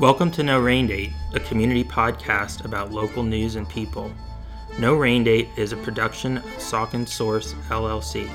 [0.00, 4.10] Welcome to No Rain Date, a community podcast about local news and people.
[4.78, 8.30] No Rain Date is a production of Saucon Source LLC.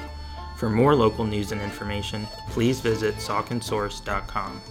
[0.57, 4.62] For more local news and information, please visit sauconsource.com.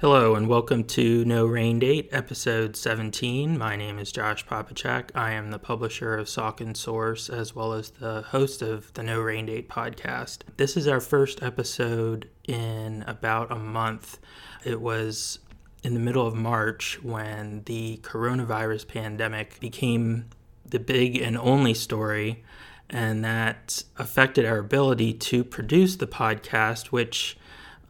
[0.00, 3.58] Hello and welcome to No Rain Date, episode 17.
[3.58, 5.10] My name is Josh Popichak.
[5.14, 9.20] I am the publisher of Saucon Source as well as the host of the No
[9.20, 10.38] Rain Date podcast.
[10.56, 14.18] This is our first episode in about a month.
[14.64, 15.40] It was
[15.82, 20.30] in the middle of March when the coronavirus pandemic became
[20.64, 22.42] the big and only story,
[22.88, 27.36] and that affected our ability to produce the podcast, which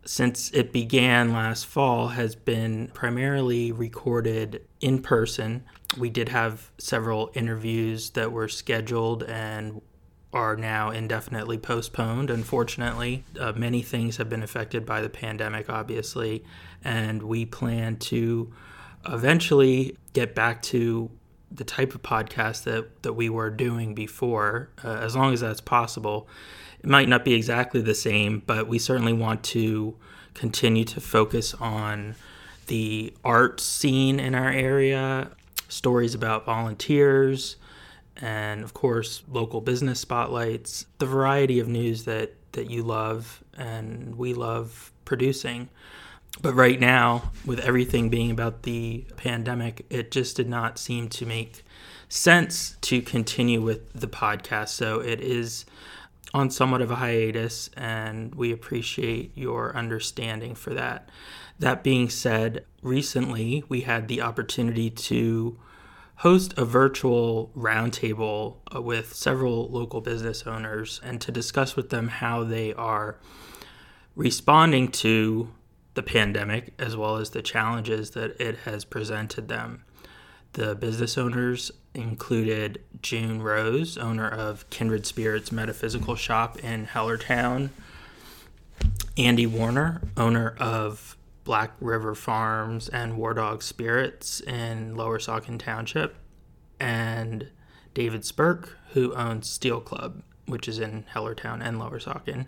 [0.05, 5.65] since it began last fall, has been primarily recorded in person.
[5.99, 9.83] We did have several interviews that were scheduled and
[10.33, 13.25] are now indefinitely postponed, unfortunately.
[13.39, 16.45] Uh, many things have been affected by the pandemic, obviously,
[16.85, 18.53] and we plan to
[19.07, 21.11] eventually get back to
[21.51, 25.61] the type of podcast that, that we were doing before, uh, as long as that's
[25.61, 26.29] possible.
[26.83, 29.97] It might not be exactly the same, but we certainly want to
[30.35, 32.15] continue to focus on
[32.67, 35.31] the art scene in our area,
[35.69, 37.57] stories about volunteers,
[38.17, 44.17] and of course, local business spotlights, the variety of news that, that you love and
[44.17, 45.69] we love producing.
[46.43, 51.27] But right now, with everything being about the pandemic, it just did not seem to
[51.27, 51.65] make
[52.09, 54.69] sense to continue with the podcast.
[54.69, 55.65] So it is
[56.33, 61.09] on somewhat of a hiatus, and we appreciate your understanding for that.
[61.59, 65.59] That being said, recently we had the opportunity to
[66.17, 72.09] host a virtual roundtable uh, with several local business owners and to discuss with them
[72.09, 73.17] how they are
[74.15, 75.51] responding to
[75.95, 79.83] the pandemic as well as the challenges that it has presented them.
[80.55, 87.71] The business owners included June Rose, owner of Kindred Spirits Metaphysical Shop in Hellertown,
[89.17, 96.17] Andy Warner, owner of Black River Farms and War Dog Spirits in Lower Saucon Township,
[96.79, 97.49] and
[97.95, 102.47] David Spurk, who owns Steel Club, which is in Hellertown and Lower Saucon.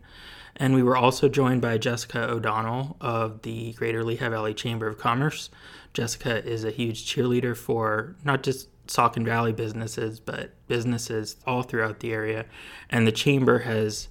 [0.57, 4.99] And we were also joined by Jessica O'Donnell of the Greater Lehigh Valley Chamber of
[4.99, 5.51] Commerce.
[5.95, 12.01] Jessica is a huge cheerleader for not just Saucon Valley businesses, but businesses all throughout
[12.01, 12.47] the area.
[12.91, 14.09] And the chamber has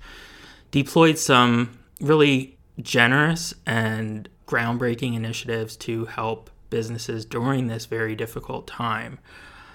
[0.71, 9.19] deployed some really generous and groundbreaking initiatives to help businesses during this very difficult time.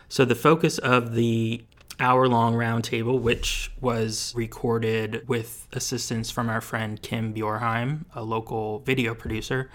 [0.08, 1.64] So, the focus of the
[1.98, 8.80] hour long roundtable, which was recorded with assistance from our friend Kim Bjorheim, a local
[8.80, 9.70] video producer,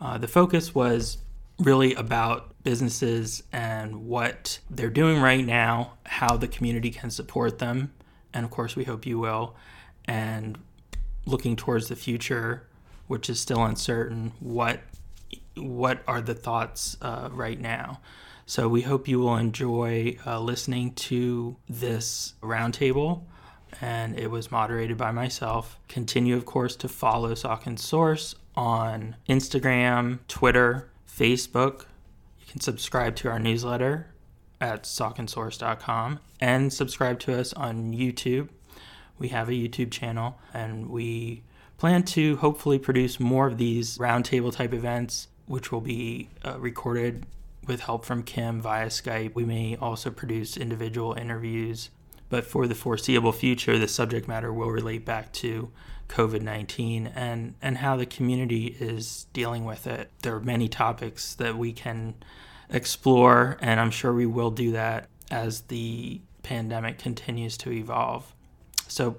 [0.00, 1.18] uh, the focus was
[1.58, 7.92] really about businesses and what they're doing right now, how the community can support them,
[8.32, 9.54] and of course, we hope you will,
[10.06, 10.58] and
[11.26, 12.66] looking towards the future,
[13.06, 14.32] which is still uncertain.
[14.40, 14.80] What
[15.56, 18.00] what are the thoughts uh, right now?
[18.46, 23.22] So we hope you will enjoy uh, listening to this roundtable.
[23.80, 25.78] And it was moderated by myself.
[25.88, 31.86] Continue, of course, to follow Saucon Source on Instagram, Twitter, Facebook.
[32.40, 34.14] You can subscribe to our newsletter
[34.60, 38.48] at sauconsource.com and subscribe to us on YouTube.
[39.18, 41.42] We have a YouTube channel and we
[41.78, 47.26] plan to hopefully produce more of these roundtable type events, which will be uh, recorded
[47.66, 49.34] with help from Kim via Skype.
[49.34, 51.90] We may also produce individual interviews,
[52.28, 55.70] but for the foreseeable future, the subject matter will relate back to
[56.08, 60.10] COVID 19 and, and how the community is dealing with it.
[60.22, 62.14] There are many topics that we can
[62.70, 68.34] explore, and I'm sure we will do that as the pandemic continues to evolve.
[68.88, 69.16] So,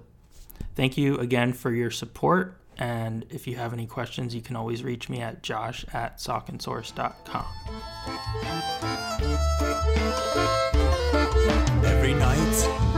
[0.76, 2.58] thank you again for your support.
[2.78, 7.46] And if you have any questions, you can always reach me at josh at sauconsource.com.
[11.86, 12.95] Every night,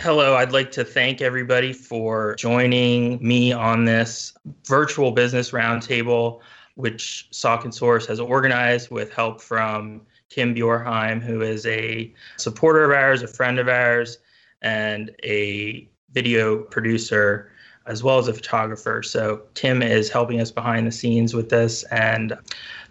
[0.00, 4.32] Hello, I'd like to thank everybody for joining me on this
[4.64, 6.38] virtual business roundtable,
[6.76, 12.96] which Saucon Source has organized with help from Kim Bjorheim, who is a supporter of
[12.96, 14.18] ours, a friend of ours,
[14.62, 17.50] and a video producer,
[17.86, 19.02] as well as a photographer.
[19.02, 21.82] So Tim is helping us behind the scenes with this.
[21.90, 22.38] And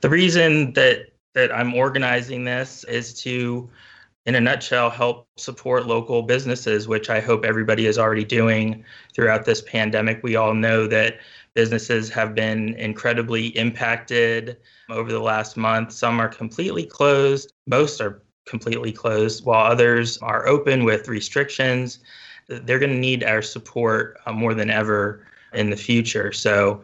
[0.02, 3.70] the reason that that I'm organizing this is to,
[4.28, 8.84] in a nutshell, help support local businesses, which I hope everybody is already doing
[9.16, 10.22] throughout this pandemic.
[10.22, 11.20] We all know that
[11.54, 14.58] businesses have been incredibly impacted
[14.90, 15.94] over the last month.
[15.94, 22.00] Some are completely closed, most are completely closed, while others are open with restrictions.
[22.50, 26.34] They're going to need our support uh, more than ever in the future.
[26.34, 26.84] So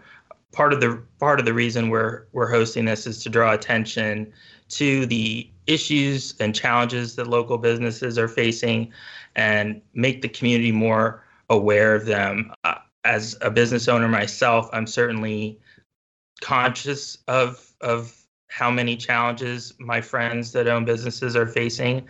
[0.53, 4.31] part of the part of the reason we're we're hosting this is to draw attention
[4.69, 8.91] to the issues and challenges that local businesses are facing
[9.35, 12.51] and make the community more aware of them.
[12.63, 12.75] Uh,
[13.05, 15.59] as a business owner myself, I'm certainly
[16.41, 18.17] conscious of of
[18.47, 22.07] how many challenges my friends that own businesses are facing.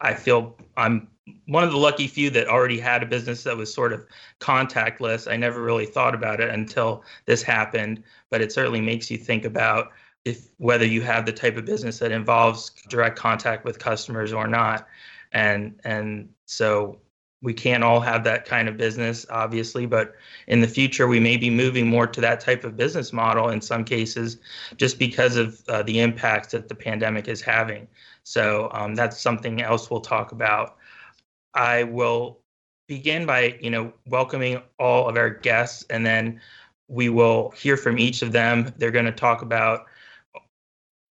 [0.00, 1.08] I feel I'm
[1.46, 4.06] one of the lucky few that already had a business that was sort of
[4.40, 5.30] contactless.
[5.30, 9.44] I never really thought about it until this happened, but it certainly makes you think
[9.44, 9.90] about
[10.28, 14.46] if whether you have the type of business that involves direct contact with customers or
[14.46, 14.86] not.
[15.32, 17.00] And and so
[17.40, 20.14] we can't all have that kind of business obviously but
[20.48, 23.60] in the future we may be moving more to that type of business model in
[23.60, 24.38] some cases
[24.76, 27.86] just because of uh, the impacts that the pandemic is having.
[28.24, 30.76] So um, that's something else we'll talk about.
[31.54, 32.40] I will
[32.88, 36.40] begin by you know welcoming all of our guests and then
[36.88, 38.72] we will hear from each of them.
[38.78, 39.86] They're going to talk about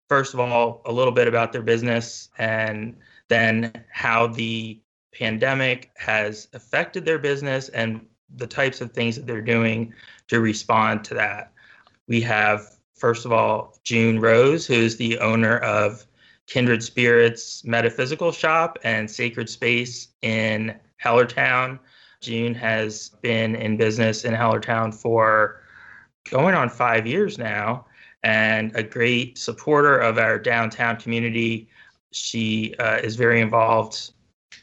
[0.08, 2.96] first of all a little bit about their business and
[3.28, 4.80] then how the
[5.12, 8.04] pandemic has affected their business and
[8.36, 9.92] the types of things that they're doing
[10.28, 11.52] to respond to that.
[12.08, 16.06] We have, first of all, June Rose, who's the owner of
[16.46, 21.78] Kindred Spirits Metaphysical Shop and Sacred Space in Hellertown.
[22.20, 25.62] June has been in business in Hellertown for
[26.28, 27.86] going on five years now
[28.24, 31.68] and a great supporter of our downtown community.
[32.10, 34.12] She uh, is very involved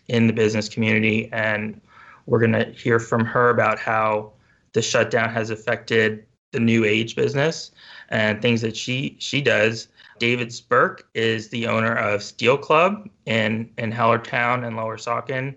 [0.08, 1.30] in the business community.
[1.32, 1.80] And
[2.26, 4.34] we're going to hear from her about how
[4.74, 7.72] the shutdown has affected the new age business
[8.10, 9.88] and things that she she does.
[10.20, 15.56] David Spurk is the owner of Steel Club in in Hellertown and Lower Saucon.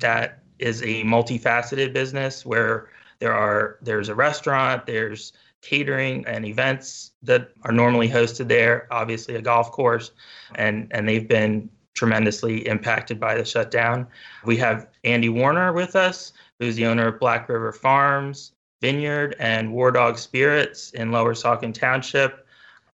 [0.00, 2.90] That is a multifaceted business where
[3.20, 5.32] there are there's a restaurant, there's
[5.64, 10.12] catering and events that are normally hosted there, obviously a golf course,
[10.54, 14.06] and and they've been tremendously impacted by the shutdown.
[14.44, 19.72] We have Andy Warner with us, who's the owner of Black River Farms, Vineyard, and
[19.72, 22.46] War Dog Spirits in Lower Saucon Township.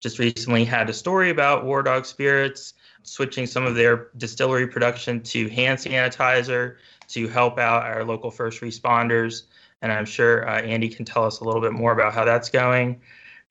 [0.00, 5.22] Just recently had a story about War Dog Spirits switching some of their distillery production
[5.22, 6.76] to hand sanitizer
[7.08, 9.42] to help out our local first responders.
[9.90, 12.48] And I'm sure uh, Andy can tell us a little bit more about how that's
[12.48, 13.00] going.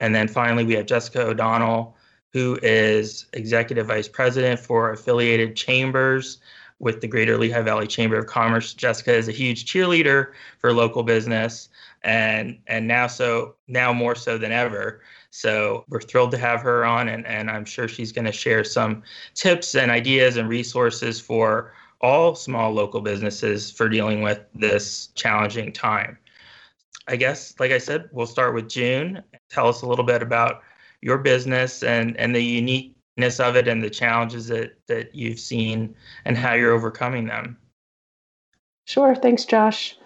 [0.02, 1.96] And then finally, we have Jessica O'Donnell,
[2.34, 6.40] who is executive vice president for affiliated chambers
[6.80, 8.74] with the Greater Lehigh Valley Chamber of Commerce.
[8.74, 11.70] Jessica is a huge cheerleader for local business
[12.04, 15.02] and and now so now more so than ever.
[15.32, 18.66] So we're thrilled to have her on and, and I'm sure she's going to share
[18.66, 19.04] some
[19.34, 25.72] tips and ideas and resources for all small local businesses for dealing with this challenging
[25.72, 26.18] time.
[27.08, 29.24] I guess, like I said, we'll start with June.
[29.50, 30.62] Tell us a little bit about
[31.02, 35.96] your business and and the uniqueness of it and the challenges that that you've seen
[36.26, 37.58] and how you're overcoming them.
[38.86, 39.16] Sure.
[39.16, 39.98] Thanks, Josh.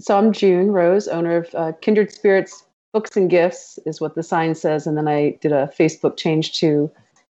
[0.00, 4.22] So I'm June Rose, owner of uh, Kindred Spirits Books and Gifts, is what the
[4.22, 4.86] sign says.
[4.86, 6.90] And then I did a Facebook change to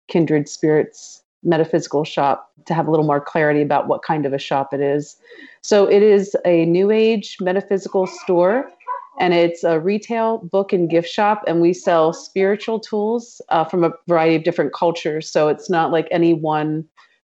[0.07, 4.39] Kindred Spirits Metaphysical Shop to have a little more clarity about what kind of a
[4.39, 5.17] shop it is.
[5.61, 8.71] So it is a new age metaphysical store
[9.19, 11.43] and it's a retail book and gift shop.
[11.47, 15.29] And we sell spiritual tools uh, from a variety of different cultures.
[15.29, 16.85] So it's not like any one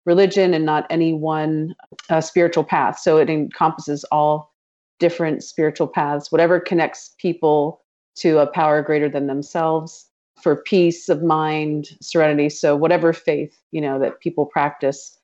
[0.05, 1.75] religion and not any one
[2.11, 2.99] uh, spiritual path.
[2.99, 4.53] So it encompasses all
[4.99, 6.33] different spiritual paths.
[6.33, 7.83] Whatever connects people
[8.17, 10.09] to a power greater than themselves
[10.41, 12.49] for peace of mind serenity.
[12.49, 15.19] So whatever faith you know that people practice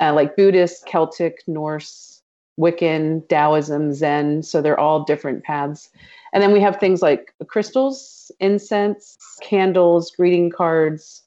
[0.00, 2.17] uh, like buddhist celtic norse
[2.58, 4.42] Wiccan, Taoism, Zen.
[4.42, 5.88] So they're all different paths.
[6.32, 11.22] And then we have things like crystals, incense, candles, greeting cards,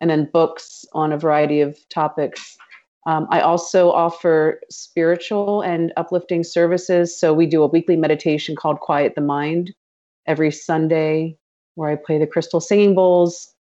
[0.00, 2.56] and then books on a variety of topics.
[3.06, 7.18] Um, I also offer spiritual and uplifting services.
[7.18, 9.74] So we do a weekly meditation called Quiet the Mind
[10.26, 11.36] every Sunday,
[11.74, 13.52] where I play the crystal singing bowls.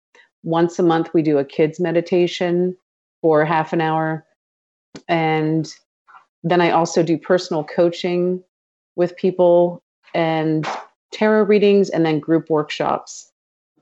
[0.42, 2.76] Once a month, we do a kids meditation
[3.22, 4.26] for half an hour.
[5.08, 5.72] And
[6.42, 8.42] then I also do personal coaching
[8.96, 9.82] with people
[10.14, 10.66] and
[11.12, 13.26] tarot readings and then group workshops.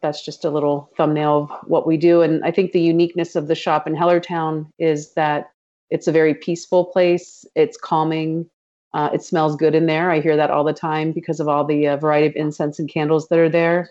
[0.01, 2.23] that's just a little thumbnail of what we do.
[2.23, 5.51] And I think the uniqueness of the shop in Hellertown is that
[5.91, 7.45] it's a very peaceful place.
[7.57, 8.49] It's calming.
[8.95, 10.11] Uh, it smells good in there.
[10.13, 12.89] I hear that all the time because of all the uh, variety of incense and
[12.89, 13.91] candles that are there.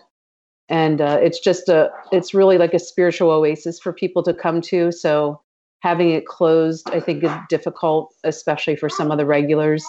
[0.70, 4.62] And uh, it's just a, it's really like a spiritual oasis for people to come
[4.62, 4.90] to.
[4.92, 5.40] So
[5.80, 9.84] having it closed, I think, is difficult, especially for some of the regulars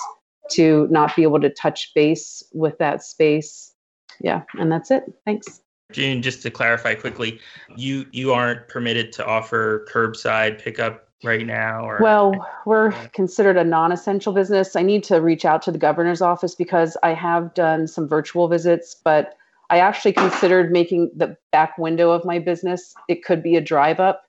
[0.51, 3.73] to not be able to touch base with that space.
[4.19, 5.03] Yeah, and that's it.
[5.25, 5.61] Thanks.
[5.91, 7.39] June, just to clarify quickly,
[7.75, 12.33] you you aren't permitted to offer curbside pickup right now or well
[12.65, 16.95] we're considered a non-essential business i need to reach out to the governor's office because
[17.03, 19.35] i have done some virtual visits but
[19.69, 23.99] i actually considered making the back window of my business it could be a drive
[23.99, 24.28] up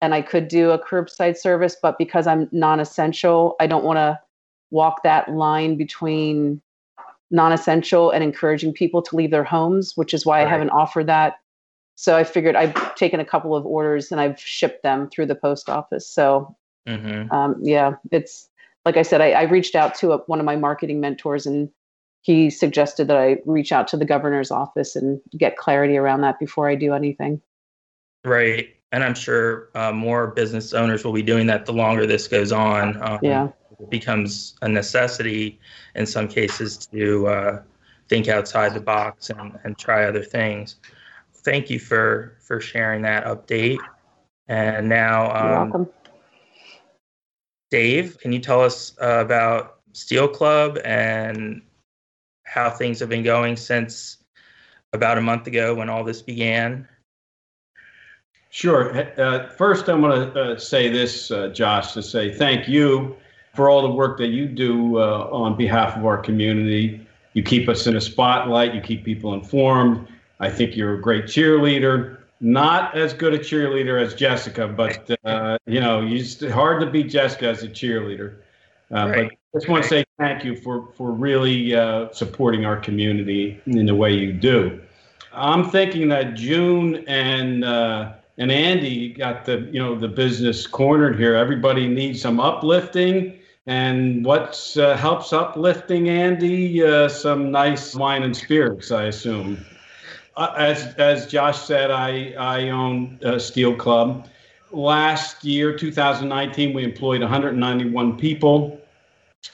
[0.00, 4.18] and i could do a curbside service but because i'm non-essential i don't want to
[4.70, 6.60] walk that line between
[7.30, 10.46] non-essential and encouraging people to leave their homes which is why right.
[10.46, 11.36] i haven't offered that
[11.96, 15.34] so I figured I've taken a couple of orders and I've shipped them through the
[15.34, 16.06] post office.
[16.06, 16.54] So
[16.86, 17.32] mm-hmm.
[17.32, 18.48] um, yeah, it's
[18.84, 21.70] like I said, I, I reached out to a, one of my marketing mentors and
[22.20, 26.38] he suggested that I reach out to the governor's office and get clarity around that
[26.38, 27.40] before I do anything.
[28.24, 28.75] Right.
[28.92, 32.52] And I'm sure uh, more business owners will be doing that the longer this goes
[32.52, 33.02] on.
[33.02, 33.48] Um, yeah.
[33.78, 35.60] It becomes a necessity
[35.94, 37.62] in some cases to uh,
[38.08, 40.76] think outside the box and, and try other things
[41.46, 43.78] thank you for for sharing that update.
[44.48, 45.88] And now, um, welcome.
[47.70, 51.62] Dave, can you tell us uh, about Steel Club and
[52.44, 54.18] how things have been going since
[54.92, 56.86] about a month ago when all this began?
[58.56, 58.96] Sure.
[59.20, 63.14] Uh, first, I'm going to uh, say this, uh, Josh, to say thank you
[63.54, 67.06] for all the work that you do uh, on behalf of our community.
[67.34, 70.08] You keep us in a spotlight, you keep people informed,
[70.40, 72.16] I think you're a great cheerleader.
[72.40, 77.10] Not as good a cheerleader as Jessica, but uh, you know, it's hard to beat
[77.10, 78.36] Jessica as a cheerleader.
[78.90, 79.14] Uh, right.
[79.28, 83.60] But I just want to say thank you for for really uh, supporting our community
[83.66, 84.80] in the way you do.
[85.34, 91.18] I'm thinking that June and uh, and Andy got the you know the business cornered
[91.18, 91.34] here.
[91.34, 93.38] Everybody needs some uplifting.
[93.68, 96.84] And what uh, helps uplifting Andy?
[96.84, 99.64] Uh, some nice wine and spirits, I assume.
[100.36, 104.28] Uh, as as Josh said, I I own Steel Club.
[104.72, 108.80] Last year, 2019, we employed 191 people.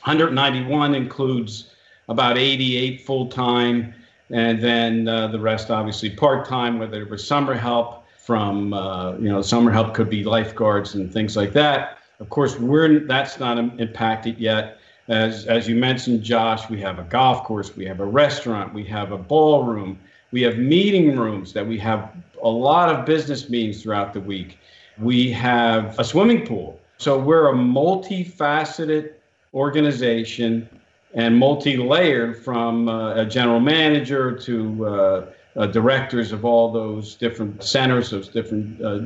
[0.04, 1.74] 191 includes
[2.08, 3.94] about 88 full time,
[4.30, 9.12] and then uh, the rest obviously part time, whether it was summer help from uh,
[9.14, 11.98] you know summer help could be lifeguards and things like that.
[12.20, 14.78] Of course, we're that's not impacted yet.
[15.08, 18.84] As as you mentioned, Josh, we have a golf course, we have a restaurant, we
[18.84, 19.98] have a ballroom
[20.32, 22.10] we have meeting rooms that we have
[22.42, 24.58] a lot of business meetings throughout the week.
[24.98, 26.80] We have a swimming pool.
[26.96, 29.12] So we're a multifaceted
[29.54, 30.68] organization
[31.14, 37.62] and multi-layered from uh, a general manager to uh, uh, directors of all those different
[37.62, 38.98] centers, those different uh,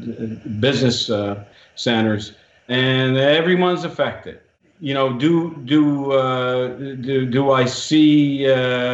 [0.60, 2.32] business uh, centers,
[2.68, 4.40] and everyone's affected.
[4.80, 8.46] You know, do do uh, do do I see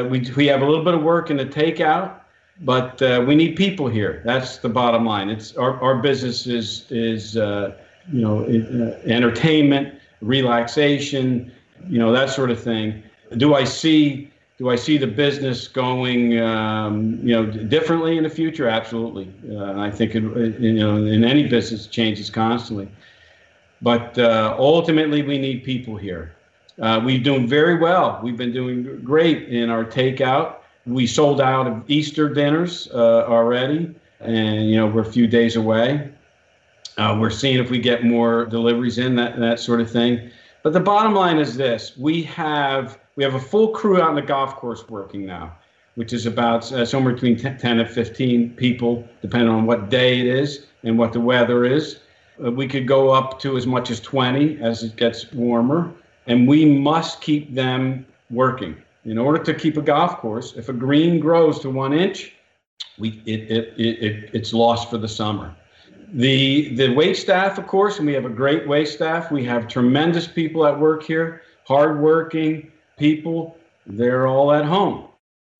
[0.08, 2.20] we we have a little bit of work in the takeout
[2.62, 4.22] but uh, we need people here.
[4.24, 5.30] That's the bottom line.
[5.30, 7.76] It's our, our business is is uh,
[8.12, 11.52] you know uh, entertainment, relaxation,
[11.88, 13.02] you know that sort of thing.
[13.36, 14.31] Do I see
[14.62, 18.68] do I see the business going um, you know differently in the future?
[18.68, 19.32] Absolutely.
[19.50, 20.22] Uh, I think it,
[20.60, 22.88] you know in any business changes constantly,
[23.80, 26.36] but uh, ultimately we need people here.
[26.80, 28.20] Uh, we've doing very well.
[28.22, 33.94] We've been doing great in our takeout we sold out of Easter dinners uh, already,
[34.20, 36.10] and you know we're a few days away.
[36.98, 40.30] Uh, we're seeing if we get more deliveries in that that sort of thing.
[40.62, 44.14] But the bottom line is this: we have we have a full crew out on
[44.14, 45.56] the golf course working now,
[45.94, 50.20] which is about uh, somewhere between 10, 10 and 15 people, depending on what day
[50.20, 52.00] it is and what the weather is.
[52.44, 55.92] Uh, we could go up to as much as 20 as it gets warmer,
[56.26, 60.72] and we must keep them working in order to keep a golf course, if a
[60.72, 62.32] green grows to one inch,
[62.98, 65.54] we it, it, it, it it's lost for the summer.
[66.12, 69.32] The the wait staff, of course, and we have a great wait staff.
[69.32, 72.70] We have tremendous people at work here, hardworking
[73.02, 73.56] people.
[73.86, 75.08] They're all at home.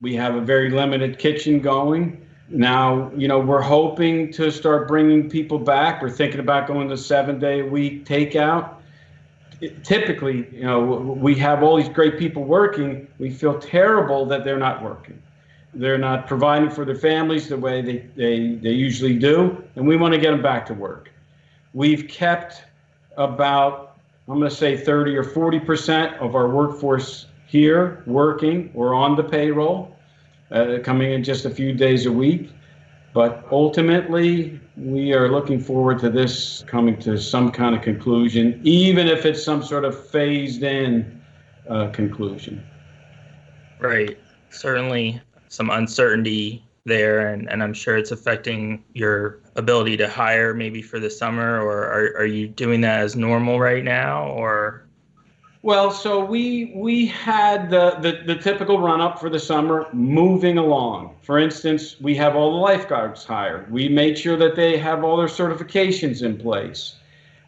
[0.01, 2.25] We have a very limited kitchen going.
[2.49, 6.03] Now, you know, we're hoping to start bringing people back.
[6.03, 8.77] We're thinking about going to seven day a week takeout
[9.83, 13.07] typically, you know, we have all these great people working.
[13.19, 15.23] We feel terrible that they're not working.
[15.75, 19.97] They're not providing for their families the way they, they, they usually do, and we
[19.97, 21.11] want to get them back to work.
[21.73, 22.65] We've kept
[23.17, 23.97] about,
[24.29, 29.23] I'm going to say 30 or 40% of our workforce here working or on the
[29.23, 29.95] payroll,
[30.51, 32.49] uh, coming in just a few days a week.
[33.13, 39.07] But ultimately, we are looking forward to this coming to some kind of conclusion, even
[39.07, 41.21] if it's some sort of phased in
[41.69, 42.65] uh, conclusion.
[43.81, 44.17] Right.
[44.49, 50.81] Certainly some uncertainty there, and, and I'm sure it's affecting your ability to hire maybe
[50.81, 54.87] for the summer, or are, are you doing that as normal right now, or?
[55.65, 60.59] Well, so we we had the, the, the typical run up for the summer moving
[60.59, 61.15] along.
[61.23, 63.71] For instance, we have all the lifeguards hired.
[63.71, 66.97] We made sure that they have all their certifications in place.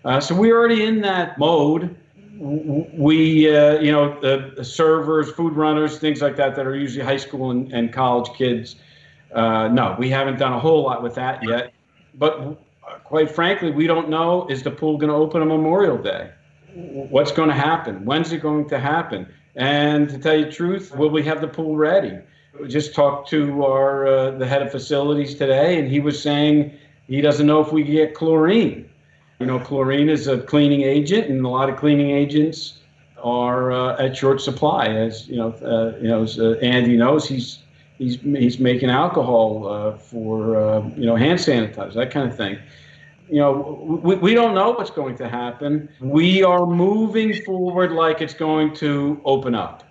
[0.05, 1.97] Uh, so we're already in that mode
[2.39, 7.17] we, uh, you know, the, servers, food runners, things like that, that are usually high
[7.17, 8.77] school and, and college kids.
[9.33, 11.73] Uh, no, we haven't done a whole lot with that yet.
[12.15, 12.61] But
[13.05, 16.31] quite frankly, we don't know is the pool going to open on Memorial Day?
[16.75, 18.05] What's going to happen?
[18.05, 19.29] When's it going to happen?
[19.55, 22.19] And to tell you the truth, will we have the pool ready?
[22.61, 26.73] We just talked to our uh, the head of facilities today, and he was saying
[27.07, 28.89] he doesn't know if we get chlorine.
[29.39, 32.79] You know, chlorine is a cleaning agent, and a lot of cleaning agents
[33.23, 34.87] are uh, at short supply.
[34.87, 37.61] As you know, uh, you know, as, uh, Andy knows, he's
[37.99, 42.59] he's he's making alcohol uh, for uh, you know hand sanitizer, that kind of thing.
[43.29, 45.89] You know, we, we don't know what's going to happen.
[46.01, 49.85] We are moving forward like it's going to open up.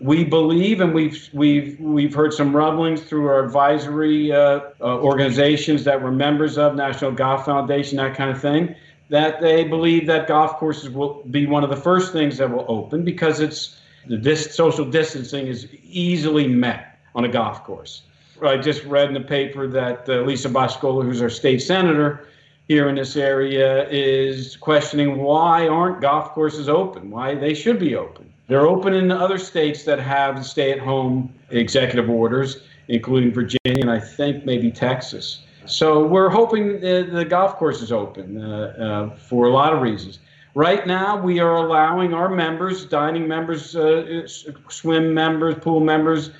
[0.00, 5.84] We believe, and we've we've we've heard some rumblings through our advisory uh, uh, organizations
[5.84, 8.74] that we're members of, National Golf Foundation, that kind of thing,
[9.10, 12.66] that they believe that golf courses will be one of the first things that will
[12.66, 18.02] open because it's the dis- social distancing is easily met on a golf course.
[18.44, 22.26] I just read in the paper that uh, Lisa Boscola, who's our state senator
[22.72, 27.10] here in this area, is questioning why aren't golf courses open?
[27.10, 28.32] Why they should be open.
[28.48, 33.90] They're open in other states that have stay at home executive orders, including Virginia and
[33.90, 35.42] I think maybe Texas.
[35.66, 39.82] So we're hoping the, the golf course is open uh, uh, for a lot of
[39.82, 40.18] reasons.
[40.54, 44.26] Right now, we are allowing our members, dining members, uh,
[44.68, 46.30] swim members, pool members,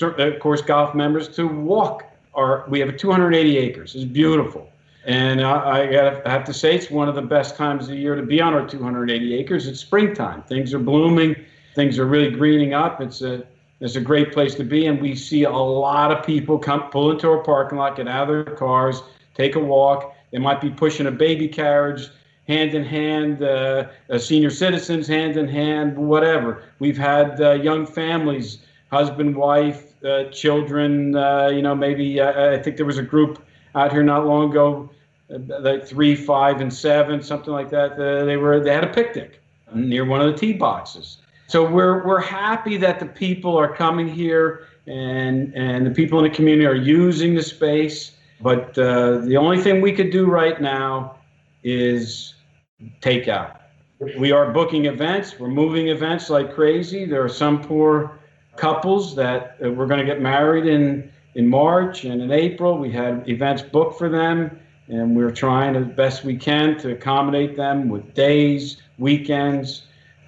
[0.00, 2.04] of course, golf members, to walk.
[2.34, 3.94] Our, we have 280 acres.
[3.94, 4.71] It's beautiful.
[5.04, 8.14] And I, I have to say, it's one of the best times of the year
[8.14, 9.66] to be on our 280 acres.
[9.66, 10.42] It's springtime.
[10.42, 11.34] Things are blooming
[11.74, 13.00] things are really greening up.
[13.00, 13.44] It's a
[13.80, 17.10] it's a great place to be, and we see a lot of people come pull
[17.10, 19.02] into our parking lot, get out of their cars,
[19.34, 20.14] take a walk.
[20.30, 22.08] They might be pushing a baby carriage,
[22.46, 23.88] hand in hand, uh,
[24.18, 26.62] senior citizens hand in hand, whatever.
[26.78, 28.58] We've had uh, young families,
[28.92, 31.16] husband, wife, uh, children.
[31.16, 34.50] Uh, you know, maybe uh, I think there was a group out here not long
[34.50, 34.90] ago,
[35.28, 37.96] like three, five, and seven, something like that.
[37.96, 39.40] they were they had a picnic
[39.74, 44.08] near one of the tee boxes so we're we're happy that the people are coming
[44.08, 48.12] here and and the people in the community are using the space.
[48.40, 51.18] But uh, the only thing we could do right now
[51.62, 52.32] is
[53.02, 53.58] takeout.
[54.18, 55.38] We are booking events.
[55.38, 57.04] We're moving events like crazy.
[57.04, 58.18] There are some poor
[58.56, 62.78] couples that uh, we're going to get married in in March and in April.
[62.78, 67.56] We had events booked for them, and we're trying as best we can to accommodate
[67.56, 69.82] them with days, weekends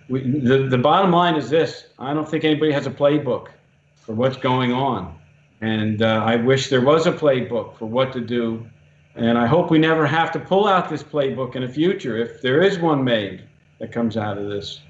[0.09, 3.49] we, the, the bottom line is this I don't think anybody has a playbook
[3.97, 5.19] for what's going on.
[5.61, 8.67] And uh, I wish there was a playbook for what to do.
[9.14, 12.43] And I hope we never have to pull out this playbook in the future if
[12.43, 13.45] there is one made
[13.79, 14.81] that comes out of this.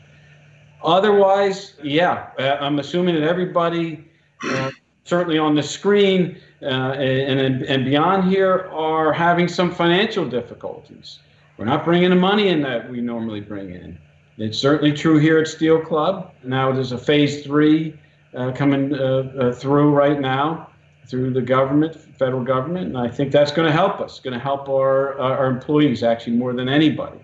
[0.82, 4.04] Otherwise, yeah, uh, I'm assuming that everybody,
[4.42, 4.70] uh,
[5.04, 11.20] certainly on the screen uh, and, and beyond here, are having some financial difficulties.
[11.56, 13.98] We're not bringing the money in that we normally bring in.
[14.38, 16.32] It's certainly true here at Steel Club.
[16.42, 17.96] Now there's a phase three
[18.34, 20.70] uh, coming uh, uh, through right now
[21.06, 24.18] through the government, federal government, and I think that's going to help us.
[24.18, 27.18] Going to help our our employees actually more than anybody.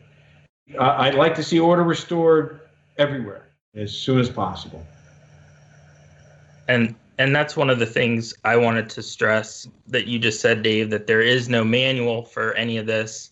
[0.78, 2.60] I'd like to see order restored
[2.98, 4.86] everywhere as soon as possible.
[6.68, 10.62] And and that's one of the things I wanted to stress that you just said,
[10.62, 13.30] Dave, that there is no manual for any of this.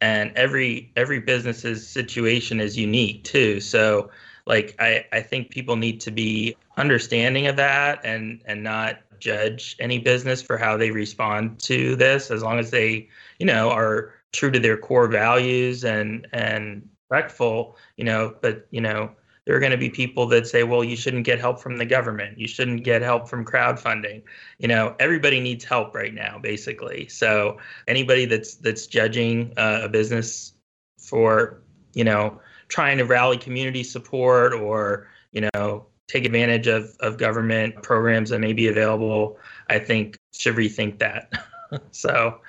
[0.00, 3.60] And every every business's situation is unique too.
[3.60, 4.10] So
[4.48, 9.76] like i i think people need to be understanding of that and and not judge
[9.78, 14.14] any business for how they respond to this as long as they you know are
[14.32, 19.10] true to their core values and and respectful you know but you know
[19.48, 21.86] there are going to be people that say, well, you shouldn't get help from the
[21.86, 22.38] government.
[22.38, 24.22] You shouldn't get help from crowdfunding.
[24.58, 27.08] You know, everybody needs help right now, basically.
[27.08, 27.56] So
[27.86, 30.52] anybody that's that's judging uh, a business
[30.98, 31.62] for,
[31.94, 37.82] you know, trying to rally community support or, you know, take advantage of, of government
[37.82, 39.38] programs that may be available,
[39.70, 41.32] I think should rethink that.
[41.90, 42.42] so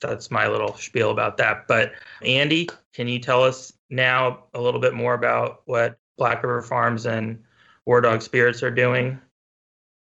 [0.00, 1.66] that's my little spiel about that.
[1.66, 6.62] But Andy, can you tell us now a little bit more about what Black River
[6.62, 7.42] Farms and
[7.86, 9.18] War Dog Spirits are doing?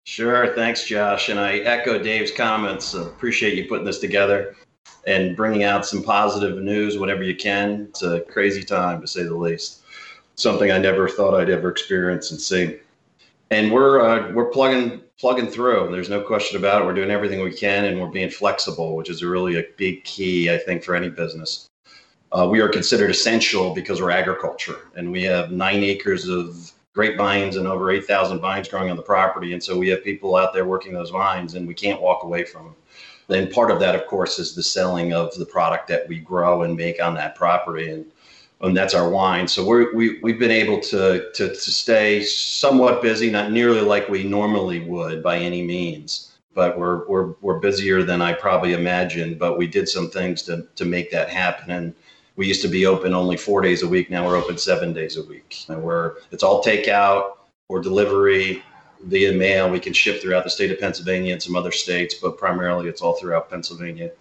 [0.05, 0.53] Sure.
[0.55, 1.29] Thanks, Josh.
[1.29, 2.93] And I echo Dave's comments.
[2.93, 4.55] Appreciate you putting this together
[5.05, 7.87] and bringing out some positive news whenever you can.
[7.89, 9.81] It's a crazy time, to say the least.
[10.35, 12.79] Something I never thought I'd ever experience and see.
[13.49, 15.89] And we're uh, we're plugging plugging through.
[15.91, 16.85] There's no question about it.
[16.85, 20.51] We're doing everything we can, and we're being flexible, which is really a big key,
[20.51, 21.67] I think, for any business.
[22.31, 27.55] Uh, we are considered essential because we're agriculture, and we have nine acres of grapevines
[27.55, 29.53] and over 8,000 vines growing on the property.
[29.53, 32.43] And so we have people out there working those vines, and we can't walk away
[32.43, 32.75] from them.
[33.27, 36.63] Then part of that, of course, is the selling of the product that we grow
[36.63, 38.05] and make on that property, and
[38.61, 39.47] and that's our wine.
[39.47, 44.09] So we're, we we've been able to, to to stay somewhat busy, not nearly like
[44.09, 49.37] we normally would by any means, but we're we're we're busier than I probably imagined.
[49.37, 51.93] But we did some things to to make that happen, and
[52.37, 54.09] we used to be open only four days a week.
[54.09, 55.65] Now we're open seven days a week.
[55.67, 57.33] And we're it's all takeout
[57.67, 58.63] or delivery
[59.03, 59.69] via mail.
[59.69, 63.01] We can ship throughout the state of Pennsylvania and some other states, but primarily it's
[63.01, 64.11] all throughout Pennsylvania.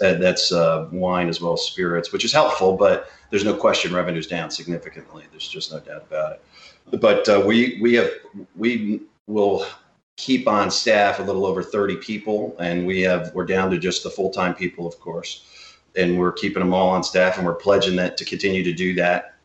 [0.00, 3.92] Uh, that's uh, wine as well as spirits, which is helpful, but there's no question
[3.92, 5.24] revenue's down significantly.
[5.30, 7.00] There's just no doubt about it.
[7.00, 8.08] But uh, we we have
[8.56, 9.66] we will
[10.16, 14.04] keep on staff a little over 30 people, and we have we're down to just
[14.04, 15.44] the full time people, of course
[15.96, 18.94] and we're keeping them all on staff and we're pledging that to continue to do
[18.94, 19.36] that.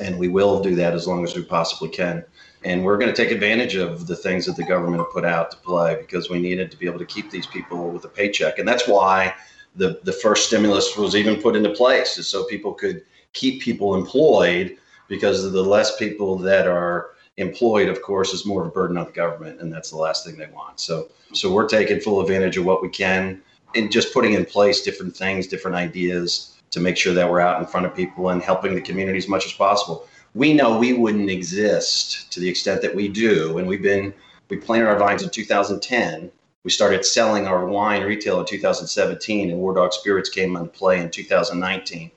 [0.00, 2.24] And we will do that as long as we possibly can.
[2.64, 5.56] And we're going to take advantage of the things that the government put out to
[5.58, 8.58] play because we needed to be able to keep these people with a paycheck.
[8.58, 9.34] And that's why
[9.76, 13.94] the, the first stimulus was even put into place is so people could keep people
[13.94, 14.76] employed
[15.08, 19.06] because the less people that are employed of course is more of a burden on
[19.06, 20.80] the government and that's the last thing they want.
[20.80, 23.40] So so we're taking full advantage of what we can
[23.74, 27.60] and just putting in place different things, different ideas to make sure that we're out
[27.60, 30.06] in front of people and helping the community as much as possible.
[30.34, 34.14] We know we wouldn't exist to the extent that we do, and we've been
[34.48, 36.30] we planted our vines in 2010.
[36.64, 41.00] We started selling our wine retail in 2017, and War Dog Spirits came into play
[41.00, 42.10] in 2019.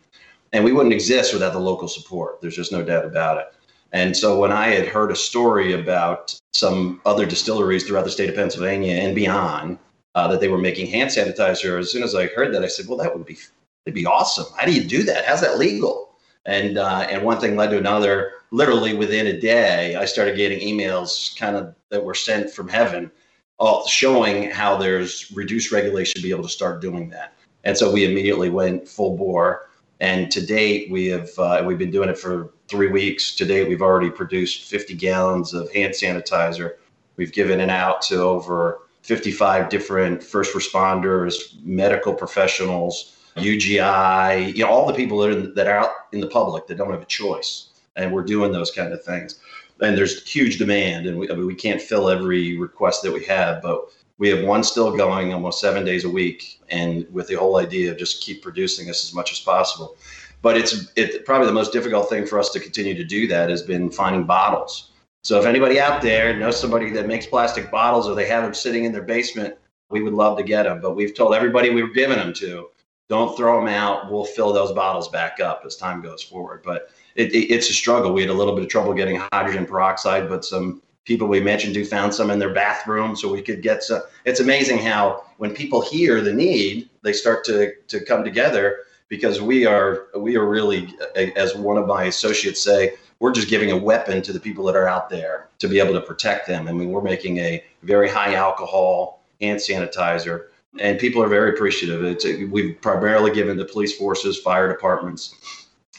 [0.51, 2.41] And we wouldn't exist without the local support.
[2.41, 3.53] There's just no doubt about it.
[3.93, 8.29] And so when I had heard a story about some other distilleries throughout the state
[8.29, 9.77] of Pennsylvania and beyond
[10.15, 11.79] uh, that they were making hand sanitizer.
[11.79, 13.37] As soon as I heard that, I said, "Well, that would be
[13.85, 14.45] that'd be awesome.
[14.57, 15.25] How do you do that?
[15.25, 18.33] How's that legal?" And uh, and one thing led to another.
[18.51, 23.11] Literally within a day, I started getting emails kind of that were sent from heaven,
[23.57, 27.33] all showing how there's reduced regulation to be able to start doing that.
[27.63, 29.69] And so we immediately went full bore.
[29.99, 33.35] And to date, we have uh, we've been doing it for three weeks.
[33.35, 36.75] To date, we've already produced 50 gallons of hand sanitizer.
[37.15, 44.69] We've given it out to over 55 different first responders, medical professionals, UGI, you know,
[44.69, 47.01] all the people that are, in, that are out in the public that don't have
[47.01, 47.69] a choice.
[47.95, 49.39] And we're doing those kind of things.
[49.81, 53.25] And there's huge demand, and we, I mean, we can't fill every request that we
[53.25, 53.81] have, but
[54.17, 57.91] we have one still going almost seven days a week, and with the whole idea
[57.91, 59.97] of just keep producing this as much as possible.
[60.41, 63.49] But it's it, probably the most difficult thing for us to continue to do that
[63.49, 64.91] has been finding bottles
[65.23, 68.53] so if anybody out there knows somebody that makes plastic bottles or they have them
[68.53, 69.55] sitting in their basement,
[69.89, 70.81] we would love to get them.
[70.81, 72.69] But we've told everybody we are giving them to,
[73.07, 74.11] don't throw them out.
[74.11, 76.61] We'll fill those bottles back up as time goes forward.
[76.63, 78.11] But it, it, it's a struggle.
[78.11, 81.75] We had a little bit of trouble getting hydrogen peroxide, but some people we mentioned
[81.75, 84.01] who found some in their bathroom so we could get some.
[84.25, 89.41] It's amazing how when people hear the need, they start to, to come together because
[89.41, 93.77] we are we are really, as one of my associates say, we're just giving a
[93.77, 96.67] weapon to the people that are out there to be able to protect them.
[96.67, 100.47] I mean, we're making a very high alcohol hand sanitizer,
[100.79, 102.03] and people are very appreciative.
[102.03, 105.35] It's, we've primarily given to police forces, fire departments,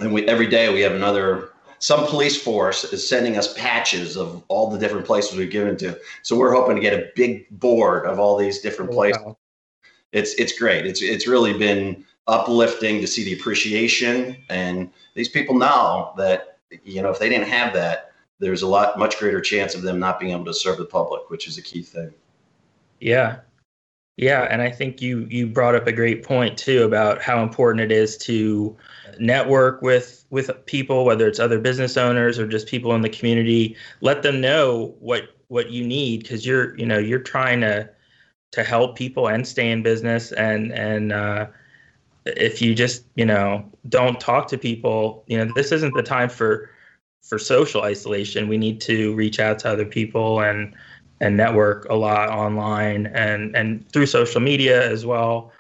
[0.01, 1.51] and we every day we have another.
[1.79, 5.99] Some police force is sending us patches of all the different places we've given to.
[6.23, 9.23] So we're hoping to get a big board of all these different oh, places.
[9.23, 9.37] Wow.
[10.13, 10.87] It's it's great.
[10.87, 16.54] It's it's really been uplifting to see the appreciation and these people know that
[16.85, 19.99] you know, if they didn't have that, there's a lot much greater chance of them
[19.99, 22.13] not being able to serve the public, which is a key thing.
[23.01, 23.39] Yeah.
[24.17, 27.81] Yeah, and I think you you brought up a great point too about how important
[27.81, 28.77] it is to
[29.19, 33.77] network with with people, whether it's other business owners or just people in the community.
[34.03, 37.91] Let them know what what you need because you're you know you're trying to
[38.53, 41.47] to help people and stay in business and and uh,
[42.27, 46.29] if you just you know don't talk to people you know this isn't the time
[46.29, 46.71] for
[47.25, 48.49] for social isolation.
[48.49, 50.75] We need to reach out to other people and
[51.21, 55.53] and network a lot online and and through social media as well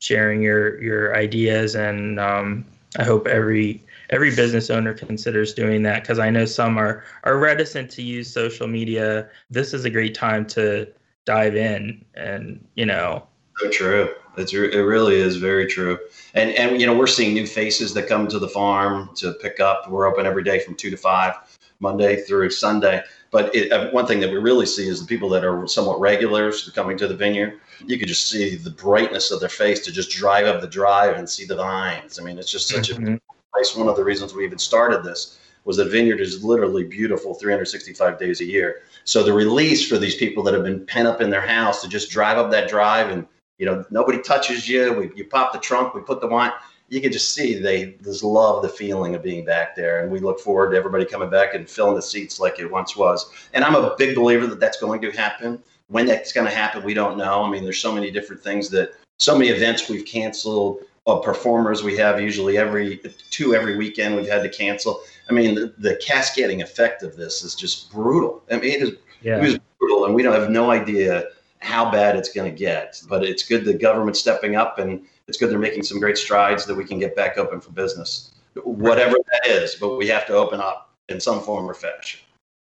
[0.00, 1.74] sharing your your ideas.
[1.74, 2.64] And um,
[2.98, 7.38] i hope every every business owner considers doing that because i know some are are
[7.38, 9.28] reticent to use social media.
[9.50, 10.88] This is a great time to
[11.26, 13.26] dive in and you know
[13.58, 15.98] so true it's it really is very true.
[16.34, 19.60] And and you know we're seeing new faces that come to the farm to pick
[19.60, 19.90] up.
[19.90, 21.34] We're open every day from two to five
[21.80, 23.02] monday through sunday.
[23.30, 26.00] But it, uh, one thing that we really see is the people that are somewhat
[26.00, 27.60] regulars coming to the vineyard.
[27.86, 31.16] You could just see the brightness of their face to just drive up the drive
[31.16, 32.18] and see the vines.
[32.18, 33.14] I mean it's just such mm-hmm.
[33.14, 33.20] a
[33.54, 33.74] place.
[33.74, 38.18] One of the reasons we even started this was that vineyard is literally beautiful 365
[38.18, 38.82] days a year.
[39.04, 41.88] So the release for these people that have been pent up in their house to
[41.88, 43.26] just drive up that drive and
[43.60, 44.92] you know nobody touches you.
[44.94, 46.50] We, you pop the trunk, we put the wine.
[46.88, 50.18] You can just see they just love the feeling of being back there, and we
[50.18, 53.30] look forward to everybody coming back and filling the seats like it once was.
[53.52, 55.62] And I'm a big believer that that's going to happen.
[55.88, 57.44] When that's going to happen, we don't know.
[57.44, 60.80] I mean, there's so many different things that so many events we've canceled.
[61.06, 65.02] Uh, performers we have usually every two every weekend we've had to cancel.
[65.28, 68.42] I mean, the, the cascading effect of this is just brutal.
[68.50, 68.90] I mean, it is
[69.22, 69.38] yeah.
[69.38, 71.24] it was brutal, and we don't have no idea
[71.60, 73.00] how bad it's going to get.
[73.08, 76.66] But it's good the government's stepping up, and it's good they're making some great strides
[76.66, 78.32] that we can get back open for business,
[78.64, 79.74] whatever that is.
[79.76, 82.20] But we have to open up in some form or fashion.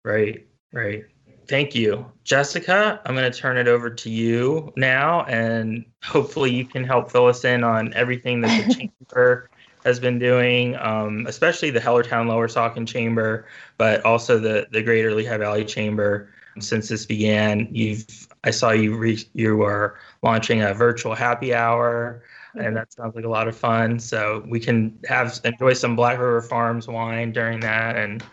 [0.03, 1.05] Right, right.
[1.47, 2.05] Thank you.
[2.23, 7.11] Jessica, I'm going to turn it over to you now, and hopefully you can help
[7.11, 8.73] fill us in on everything that the
[9.09, 9.49] chamber
[9.83, 13.47] has been doing, um, especially the Hellertown Lower Saucon Chamber,
[13.77, 16.29] but also the, the Greater Lehigh Valley Chamber.
[16.59, 22.23] Since this began, you've I saw you re- you were launching a virtual happy hour,
[22.55, 23.99] and that sounds like a lot of fun.
[23.99, 28.23] So we can have enjoy some Black River Farms wine during that, and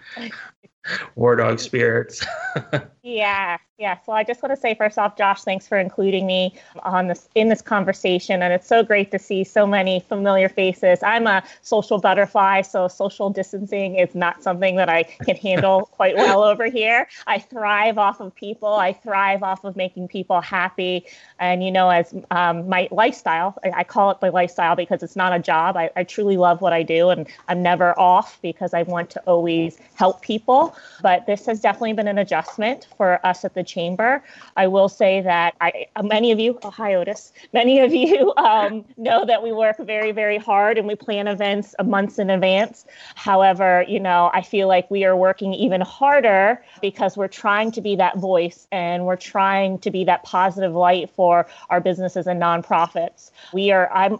[1.14, 2.24] War Dog spirits.
[3.06, 3.98] yeah, yeah.
[4.04, 7.28] Well, I just want to say first off, Josh, thanks for including me on this
[7.36, 11.04] in this conversation, and it's so great to see so many familiar faces.
[11.04, 16.16] I'm a social butterfly, so social distancing is not something that I can handle quite
[16.16, 17.06] well over here.
[17.28, 18.74] I thrive off of people.
[18.74, 21.06] I thrive off of making people happy,
[21.38, 25.14] and you know, as um, my lifestyle, I, I, call it my lifestyle because it's
[25.14, 25.76] not a job.
[25.76, 29.20] I, I truly love what I do, and I'm never off because I want to
[29.26, 30.74] always help people.
[31.02, 34.22] But this has definitely been an adjustment for us at the chamber.
[34.56, 38.84] I will say that I, many of you, oh, hi Otis, many of you um,
[38.96, 42.84] know that we work very, very hard and we plan events months in advance.
[43.14, 47.80] However, you know, I feel like we are working even harder because we're trying to
[47.80, 52.40] be that voice and we're trying to be that positive light for our businesses and
[52.40, 53.30] nonprofits.
[53.52, 54.18] We are, I'm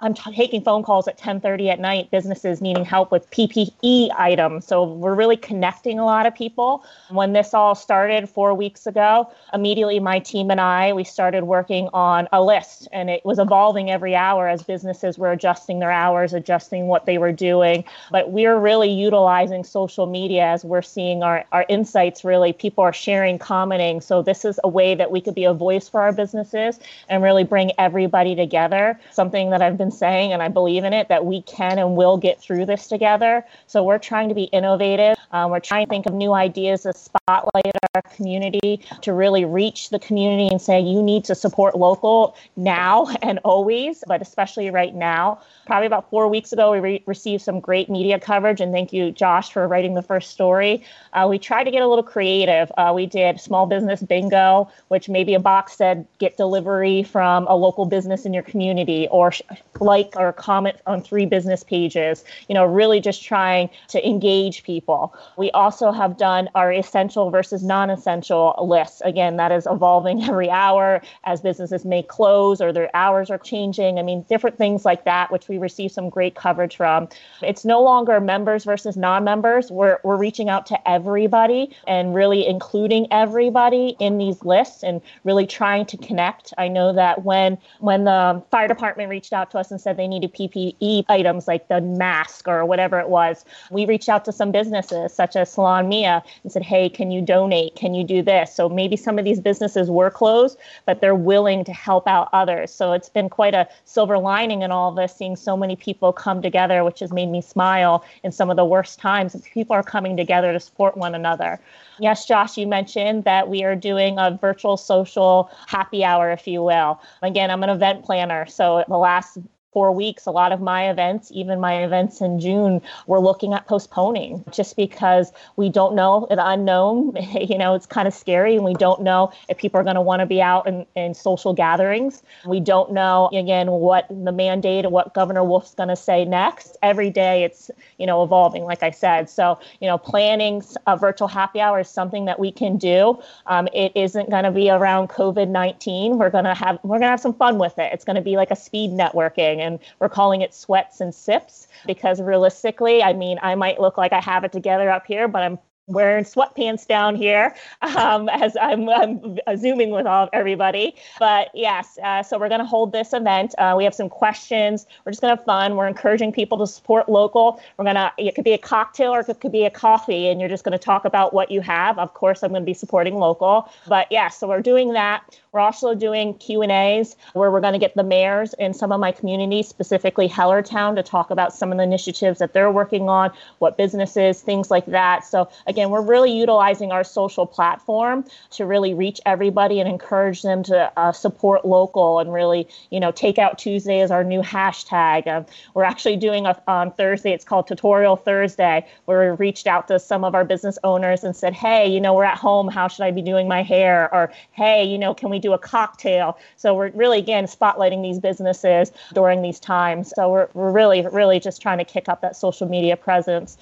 [0.00, 2.08] I'm t- taking phone calls at 10:30 at night.
[2.12, 4.64] Businesses needing help with PPE items.
[4.64, 6.84] So we're really connecting a lot of people.
[7.10, 11.88] When this all started four weeks ago, immediately my team and I we started working
[11.92, 16.32] on a list, and it was evolving every hour as businesses were adjusting their hours,
[16.32, 17.82] adjusting what they were doing.
[18.12, 22.22] But we're really utilizing social media as we're seeing our our insights.
[22.22, 24.00] Really, people are sharing, commenting.
[24.00, 27.20] So this is a way that we could be a voice for our businesses and
[27.20, 29.00] really bring everybody together.
[29.10, 31.96] Something that I've been been saying, and I believe in it, that we can and
[31.96, 33.44] will get through this together.
[33.66, 35.16] So we're trying to be innovative.
[35.32, 39.90] Um, we're trying to think of new ideas to spotlight our community, to really reach
[39.90, 44.94] the community and say, you need to support local now and always, but especially right
[44.94, 45.40] now.
[45.66, 49.10] Probably about four weeks ago, we re- received some great media coverage, and thank you,
[49.10, 50.82] Josh, for writing the first story.
[51.12, 52.70] Uh, we tried to get a little creative.
[52.76, 57.56] Uh, we did small business bingo, which maybe a box said get delivery from a
[57.56, 59.32] local business in your community, or
[59.80, 65.14] like or comment on three business pages, you know, really just trying to engage people.
[65.36, 69.00] We also have done our essential versus non essential lists.
[69.04, 73.98] Again, that is evolving every hour as businesses may close or their hours are changing.
[73.98, 77.08] I mean, different things like that, which we receive some great coverage from.
[77.42, 79.70] It's no longer members versus non members.
[79.70, 85.46] We're, we're reaching out to everybody and really including everybody in these lists and really
[85.46, 86.52] trying to connect.
[86.58, 89.96] I know that when when the fire department reached out to us us and said
[89.96, 93.44] they needed PPE items like the mask or whatever it was.
[93.70, 97.20] We reached out to some businesses such as Salon Mia and said, hey, can you
[97.20, 97.74] donate?
[97.76, 98.54] Can you do this?
[98.54, 102.72] So maybe some of these businesses were closed, but they're willing to help out others.
[102.72, 106.12] So it's been quite a silver lining in all of this, seeing so many people
[106.12, 109.36] come together, which has made me smile in some of the worst times.
[109.52, 111.60] People are coming together to support one another.
[112.00, 116.62] Yes, Josh, you mentioned that we are doing a virtual social happy hour, if you
[116.62, 117.00] will.
[117.22, 118.46] Again, I'm an event planner.
[118.46, 119.38] So the last
[119.72, 123.66] four weeks, a lot of my events, even my events in June, we're looking at
[123.66, 127.14] postponing just because we don't know the unknown.
[127.40, 130.00] you know, it's kind of scary and we don't know if people are going to
[130.00, 132.22] want to be out in, in social gatherings.
[132.46, 136.76] We don't know, again, what the mandate and what Governor Wolf's going to say next.
[136.82, 139.28] Every day it's, you know, evolving, like I said.
[139.28, 143.20] So, you know, planning a virtual happy hour is something that we can do.
[143.46, 146.16] Um, it isn't going to be around COVID 19.
[146.16, 147.92] We're going to have, we're going to have some fun with it.
[147.92, 151.68] It's going to be like a speed networking and we're calling it sweats and sips
[151.86, 155.42] because realistically, I mean, I might look like I have it together up here, but
[155.42, 160.94] I'm wearing sweatpants down here um, as I'm, I'm, zooming with all everybody.
[161.18, 163.54] But yes, uh, so we're going to hold this event.
[163.58, 164.86] Uh, we have some questions.
[165.04, 165.74] We're just going to have fun.
[165.74, 167.60] We're encouraging people to support local.
[167.76, 170.38] We're going to, it could be a cocktail or it could be a coffee, and
[170.38, 171.98] you're just going to talk about what you have.
[171.98, 173.70] Of course, I'm going to be supporting local.
[173.86, 175.40] But yeah, so we're doing that.
[175.58, 178.92] We're also doing Q and A's where we're going to get the mayors in some
[178.92, 183.08] of my communities, specifically Hellertown, to talk about some of the initiatives that they're working
[183.08, 185.24] on, what businesses, things like that.
[185.24, 190.62] So again, we're really utilizing our social platform to really reach everybody and encourage them
[190.62, 195.26] to uh, support local and really, you know, take out Tuesday as our new hashtag.
[195.26, 195.44] Um,
[195.74, 197.32] we're actually doing a, on Thursday.
[197.32, 201.34] It's called Tutorial Thursday, where we reached out to some of our business owners and
[201.34, 202.68] said, hey, you know, we're at home.
[202.68, 204.08] How should I be doing my hair?
[204.14, 206.38] Or hey, you know, can we do do a cocktail.
[206.56, 210.12] So we're really, again, spotlighting these businesses during these times.
[210.14, 213.56] So we're, we're really, really just trying to kick up that social media presence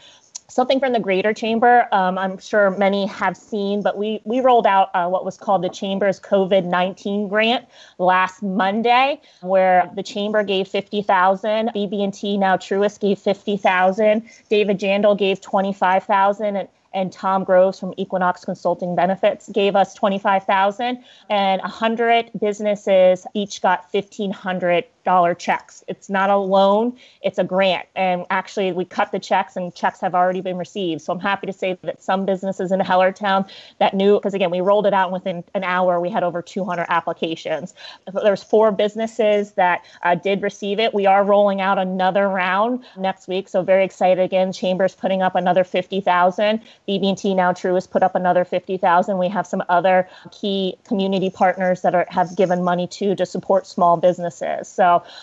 [0.48, 4.64] something from the greater chamber um, i'm sure many have seen but we we rolled
[4.64, 7.66] out uh, what was called the chamber's covid-19 grant
[7.98, 15.40] last monday where the chamber gave 50000 bb&t now truist gave 50000 david Jaindl gave
[15.40, 23.26] 25000 and and Tom Groves from Equinox Consulting Benefits gave us 25,000 and 100 businesses
[23.34, 25.82] each got 1500 dollar checks.
[25.88, 27.86] It's not a loan, it's a grant.
[27.94, 31.00] And actually, we cut the checks, and checks have already been received.
[31.00, 34.60] So I'm happy to say that some businesses in Hellertown that knew, because again, we
[34.60, 37.72] rolled it out and within an hour, we had over 200 applications.
[38.12, 40.92] There's four businesses that uh, did receive it.
[40.92, 43.48] We are rolling out another round next week.
[43.48, 44.52] So very excited again.
[44.52, 46.60] Chambers putting up another 50,000.
[46.88, 49.18] BB&T now Truist has put up another 50,000.
[49.18, 53.66] We have some other key community partners that are, have given money too to support
[53.66, 54.68] small businesses.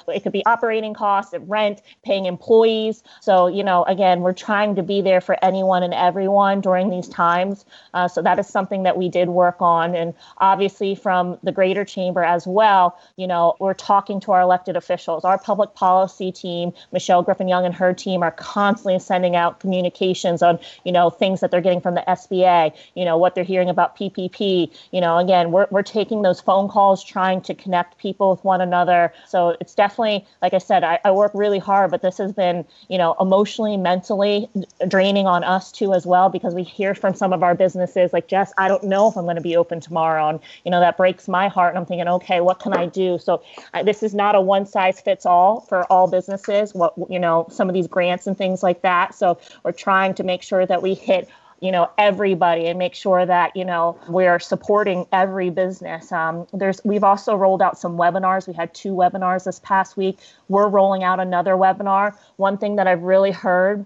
[0.08, 3.04] It could be operating costs, rent, paying employees.
[3.22, 7.08] So, you know, again, we're trying to be there for anyone and everyone during these
[7.08, 7.66] times.
[7.94, 9.96] Uh, so that is something that we did work on.
[9.96, 14.76] And obviously, from the greater chamber as well, you know, we're talking to our elected
[14.76, 15.24] officials.
[15.24, 20.42] Our public policy team, Michelle Griffin Young and her team, are constantly sending out communications
[20.42, 23.70] on, you know, things that they're getting from the SBA, you know, what they're hearing
[23.70, 24.72] about PPP.
[24.92, 28.62] You know, again, we're, we're taking those phone calls, trying to connect people with one
[28.62, 29.14] another.
[29.28, 32.66] So it's definitely, like I said, I, I work really hard, but this has been,
[32.90, 34.50] you know, emotionally, mentally
[34.90, 38.28] draining on us too as well because we hear from some of our businesses like,
[38.28, 40.98] Jess, I don't know if I'm going to be open tomorrow, and you know that
[40.98, 41.72] breaks my heart.
[41.72, 43.18] And I'm thinking, okay, what can I do?
[43.18, 43.42] So
[43.74, 46.74] I, this is not a one size fits all for all businesses.
[46.74, 49.16] What you know, some of these grants and things like that.
[49.16, 51.30] So we're trying to make sure that we hit
[51.64, 56.12] you know everybody and make sure that you know we're supporting every business.
[56.12, 58.48] Um, there's we've also rolled out some webinars.
[58.48, 60.20] We had two webinars this past week.
[60.50, 62.16] We're rolling out another webinar.
[62.36, 63.86] One thing that i've really heard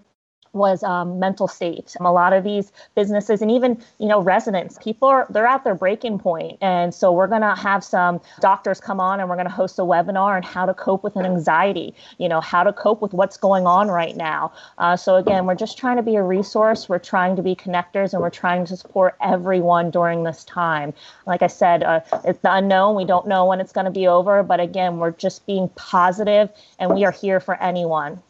[0.57, 1.95] was um, mental state.
[1.99, 5.75] A lot of these businesses and even you know residents, people are they're at their
[5.75, 6.57] breaking point.
[6.61, 10.35] and so we're to have some doctors come on and we're to host a webinar
[10.35, 11.93] on how to cope with an anxiety.
[12.17, 14.51] You know how to cope with what's going on right now.
[14.77, 16.89] Uh, so again, we're just trying to be a resource.
[16.89, 20.93] We're trying to be connectors, and we're trying to support everyone during this time.
[21.25, 22.95] Like I said, uh, it's the unknown.
[22.95, 26.93] We don't know when it's to be over, but again, we're just being positive, and
[26.93, 28.21] we are here for anyone.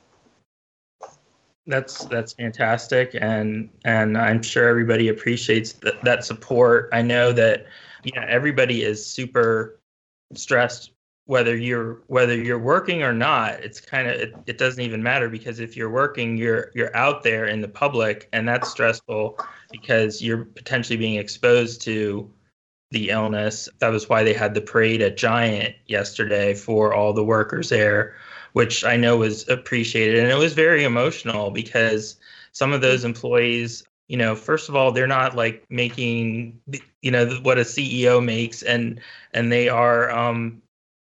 [1.68, 6.90] That's that's fantastic, and and I'm sure everybody appreciates that that support.
[6.94, 7.66] I know that
[8.04, 9.80] you know everybody is super
[10.34, 10.92] stressed
[11.28, 13.56] whether you're whether you're working or not.
[13.56, 17.22] It's kind of it, it, doesn't even matter because if you're working you're you're out
[17.22, 19.38] there in the public and that's stressful
[19.70, 22.32] because you're potentially being exposed to
[22.92, 23.68] the illness.
[23.80, 28.16] That was why they had the parade at giant yesterday for all the workers there
[28.58, 30.18] which I know was appreciated.
[30.18, 32.16] And it was very emotional because
[32.54, 36.60] some of those employees, you know, first of all, they're not like making,
[37.04, 39.00] you know, what a CEO makes, and
[39.36, 40.60] and they are, um,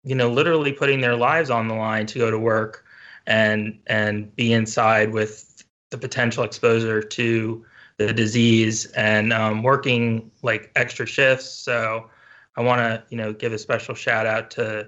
[0.04, 2.84] you know, literally putting their lives on the line to go to work
[3.26, 7.66] and and be inside with the potential exposure to
[7.96, 11.50] the disease and um, working like extra shifts.
[11.50, 12.08] So
[12.56, 14.86] I want to, you know, give a special shout out to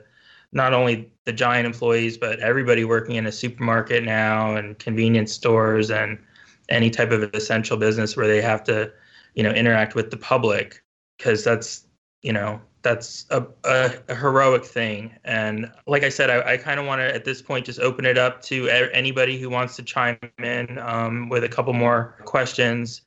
[0.55, 5.91] not only the giant employees, but everybody working in a supermarket now and convenience stores
[5.91, 6.19] and
[6.69, 8.91] any type of essential business where they have to,
[9.35, 10.83] you know, interact with the public
[11.19, 11.87] because that's,
[12.23, 15.11] you know, that's a, a, a, heroic thing.
[15.25, 18.05] And like I said, I, I kind of want to at this point just open
[18.05, 23.03] it up to anybody who wants to chime in um, with a couple more questions.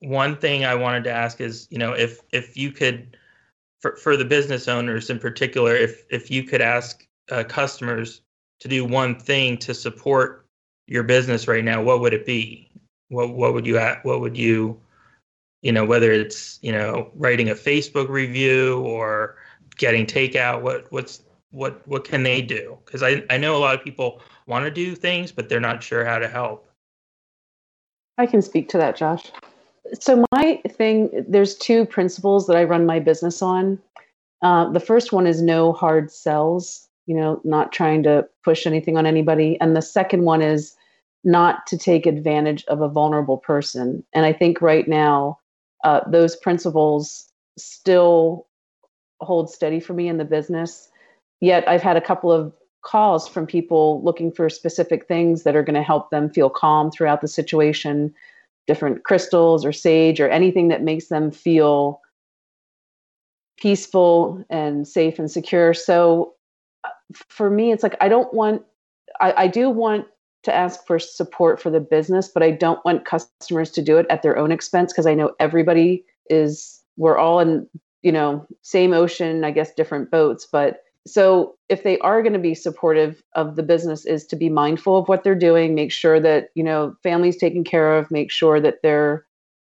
[0.00, 3.16] One thing I wanted to ask is, you know, if if you could,
[3.80, 8.20] for for the business owners in particular, if if you could ask uh, customers
[8.60, 10.46] to do one thing to support
[10.86, 12.70] your business right now, what would it be?
[13.08, 14.80] What what would you what would you
[15.62, 19.36] you know whether it's you know writing a facebook review or
[19.76, 22.78] getting takeout what what's what what can they do?
[22.84, 25.82] Because I, I know a lot of people want to do things but they're not
[25.82, 26.66] sure how to help.
[28.18, 29.30] I can speak to that josh
[29.98, 33.78] so my thing there's two principles that i run my business on.
[34.42, 38.96] Uh, the first one is no hard sells you know not trying to push anything
[38.96, 39.58] on anybody.
[39.60, 40.74] And the second one is
[41.24, 44.04] not to take advantage of a vulnerable person.
[44.14, 45.38] And i think right now
[45.84, 48.46] uh, those principles still
[49.20, 50.88] hold steady for me in the business.
[51.40, 55.62] Yet I've had a couple of calls from people looking for specific things that are
[55.62, 58.14] going to help them feel calm throughout the situation,
[58.68, 62.00] different crystals or sage or anything that makes them feel
[63.56, 65.74] peaceful and safe and secure.
[65.74, 66.34] So
[66.84, 66.90] uh,
[67.28, 68.62] for me, it's like I don't want,
[69.20, 70.06] I, I do want
[70.44, 74.06] to ask for support for the business, but I don't want customers to do it
[74.10, 77.66] at their own expense because I know everybody is we're all in,
[78.02, 82.38] you know, same ocean, I guess different boats, but so if they are going to
[82.38, 86.20] be supportive of the business is to be mindful of what they're doing, make sure
[86.20, 89.24] that, you know, family's taken care of, make sure that their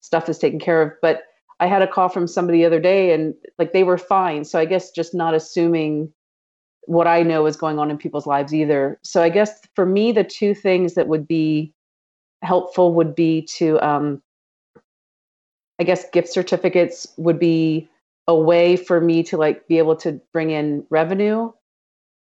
[0.01, 1.23] stuff is taken care of, but
[1.61, 4.45] I had a call from somebody the other day and like they were fine.
[4.45, 6.13] So I guess just not assuming
[6.83, 8.99] what I know is going on in people's lives either.
[9.03, 11.75] So I guess for me, the two things that would be
[12.43, 14.23] helpful would be to, um,
[15.79, 17.89] I guess, gift certificates would be
[18.29, 21.51] a way for me to like be able to bring in revenue.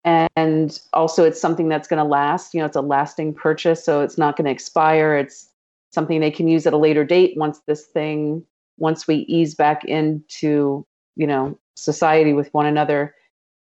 [0.04, 2.54] And also, it's something that's going to last.
[2.54, 5.18] You know, it's a lasting purchase, so it's not going to expire.
[5.18, 5.50] It's
[5.94, 8.46] something they can use at a later date once this thing,
[8.78, 10.86] once we ease back into,
[11.18, 13.14] you know, society with one another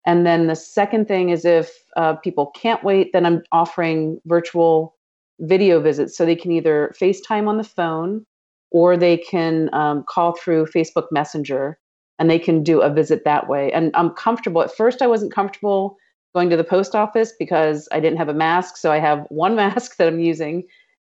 [0.06, 4.96] and then the second thing is if uh, people can't wait, then I'm offering virtual
[5.40, 6.16] video visits.
[6.16, 8.26] So they can either FaceTime on the phone
[8.70, 11.78] or they can um, call through Facebook Messenger
[12.18, 13.72] and they can do a visit that way.
[13.72, 14.62] And I'm comfortable.
[14.62, 15.96] At first, I wasn't comfortable
[16.34, 18.76] going to the post office because I didn't have a mask.
[18.76, 20.64] So I have one mask that I'm using.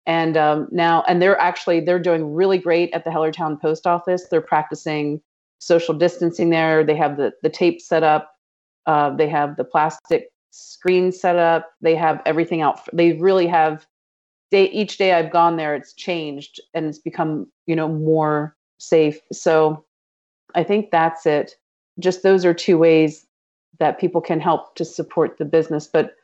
[0.05, 4.27] And um, now, and they're actually they're doing really great at the Hellertown post office.
[4.29, 5.21] They're practicing
[5.61, 6.83] social distancing there.
[6.83, 8.33] They have the the tape set up
[8.87, 11.71] uh, they have the plastic screen set up.
[11.81, 12.81] They have everything out.
[12.93, 13.87] They really have.
[14.51, 19.19] Day each day I've gone there, it's changed and it's become you know more safe.
[19.33, 19.83] So
[20.55, 21.57] I think that's it.
[21.99, 23.27] Just those are two ways
[23.79, 25.87] that people can help to support the business.
[25.87, 26.15] But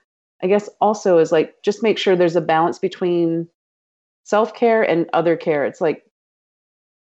[0.42, 3.48] I guess also is like just make sure there's a balance between
[4.24, 5.64] self care and other care.
[5.64, 6.04] It's like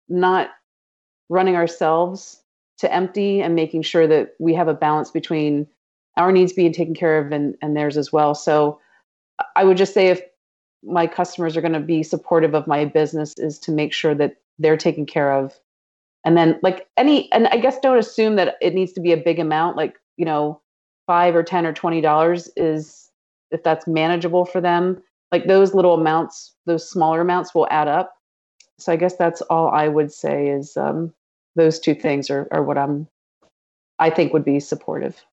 [0.08, 0.50] not
[1.28, 2.42] running ourselves
[2.78, 5.66] to empty and making sure that we have a balance between
[6.16, 8.34] our needs being taken care of and, and theirs as well.
[8.34, 8.78] So
[9.56, 10.22] I would just say if
[10.82, 14.36] my customers are going to be supportive of my business is to make sure that
[14.58, 15.58] they're taken care of.
[16.24, 19.16] And then like any and I guess don't assume that it needs to be a
[19.16, 20.60] big amount like, you know,
[21.06, 23.10] 5 or 10 or 20 dollars is
[23.50, 25.02] if that's manageable for them.
[25.32, 28.14] Like those little amounts, those smaller amounts will add up.
[28.78, 31.12] So I guess that's all I would say is um,
[31.56, 33.08] those two things are, are what I'm
[33.98, 35.24] I think would be supportive.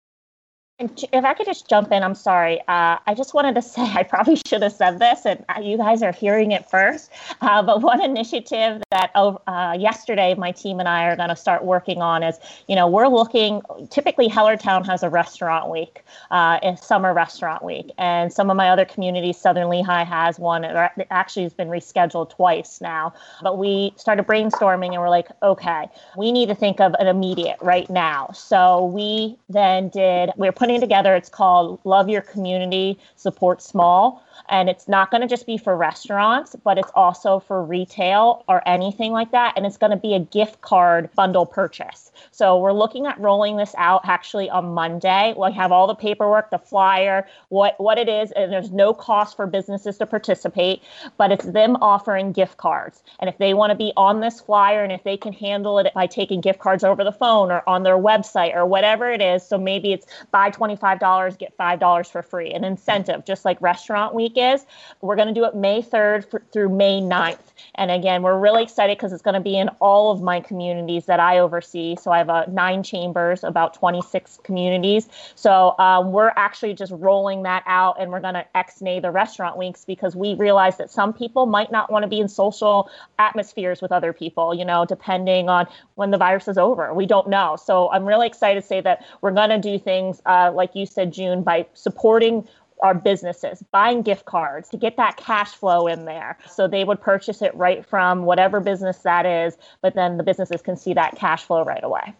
[0.81, 2.59] And if I could just jump in, I'm sorry.
[2.61, 6.01] Uh, I just wanted to say I probably should have said this, and you guys
[6.01, 7.11] are hearing it first.
[7.39, 11.63] Uh, but one initiative that uh, yesterday my team and I are going to start
[11.63, 13.61] working on is, you know, we're looking.
[13.91, 18.69] Typically, Hellertown has a restaurant week, uh, a summer restaurant week, and some of my
[18.69, 20.63] other communities, Southern Lehigh has one.
[20.63, 20.75] It
[21.11, 23.13] actually has been rescheduled twice now.
[23.43, 27.57] But we started brainstorming, and we're like, okay, we need to think of an immediate
[27.61, 28.31] right now.
[28.33, 30.31] So we then did.
[30.37, 31.15] We we're putting putting together.
[31.15, 34.23] It's called Love Your Community, Support Small.
[34.49, 38.67] And it's not going to just be for restaurants, but it's also for retail or
[38.67, 39.53] anything like that.
[39.55, 42.11] And it's going to be a gift card bundle purchase.
[42.31, 45.33] So we're looking at rolling this out actually on Monday.
[45.37, 49.35] We have all the paperwork, the flyer, what, what it is, and there's no cost
[49.35, 50.81] for businesses to participate,
[51.17, 53.03] but it's them offering gift cards.
[53.19, 55.93] And if they want to be on this flyer and if they can handle it
[55.93, 59.45] by taking gift cards over the phone or on their website or whatever it is,
[59.45, 64.30] so maybe it's buy $25, get $5 for free, an incentive, just like Restaurant Week
[64.37, 64.65] is.
[65.01, 67.39] We're going to do it May 3rd for, through May 9th.
[67.75, 71.05] And again, we're really excited because it's going to be in all of my communities
[71.05, 71.95] that I oversee.
[71.95, 75.07] So I have uh, nine chambers, about 26 communities.
[75.35, 79.57] So um, we're actually just rolling that out and we're going to ex-nay the restaurant
[79.57, 83.81] weeks because we realize that some people might not want to be in social atmospheres
[83.81, 86.93] with other people, you know, depending on when the virus is over.
[86.93, 87.55] We don't know.
[87.55, 90.85] So I'm really excited to say that we're going to do things, uh, like you
[90.85, 92.47] said, June, by supporting
[92.81, 96.37] our businesses, buying gift cards to get that cash flow in there.
[96.49, 100.61] So they would purchase it right from whatever business that is, but then the businesses
[100.61, 102.13] can see that cash flow right away.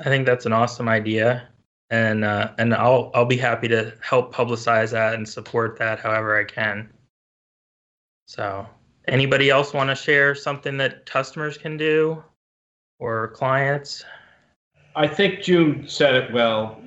[0.00, 1.48] I think that's an awesome idea,
[1.90, 6.38] and uh, and I'll I'll be happy to help publicize that and support that however
[6.38, 6.90] I can.
[8.26, 8.66] So,
[9.08, 12.24] anybody else want to share something that customers can do
[12.98, 14.04] or clients?
[14.96, 16.80] I think June said it well.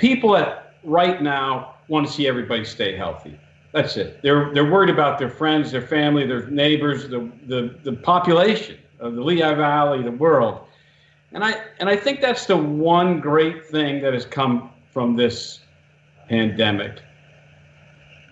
[0.00, 3.38] People at right now want to see everybody stay healthy.
[3.72, 4.22] That's it.
[4.22, 9.14] They're they're worried about their friends, their family, their neighbors, the the, the population of
[9.14, 10.66] the Lehigh Valley, the world.
[11.32, 15.60] And I and I think that's the one great thing that has come from this
[16.30, 17.02] pandemic.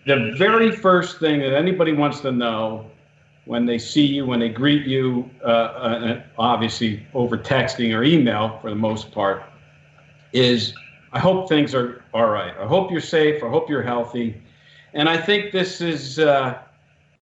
[0.06, 2.90] The very first thing that anybody wants to know
[3.44, 8.58] when they see you, when they greet you, uh, uh, obviously over texting or email
[8.62, 9.42] for the most part,
[10.32, 10.72] is
[11.12, 12.54] I hope things are all right.
[12.58, 13.42] I hope you're safe.
[13.42, 14.40] I hope you're healthy.
[14.94, 16.58] And I think this is uh,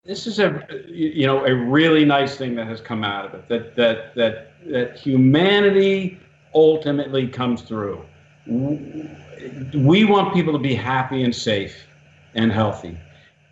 [0.04, 3.48] this is a you know a really nice thing that has come out of it.
[3.48, 6.20] That that that that humanity
[6.54, 8.04] ultimately comes through.
[8.46, 11.86] We want people to be happy and safe
[12.34, 12.98] and healthy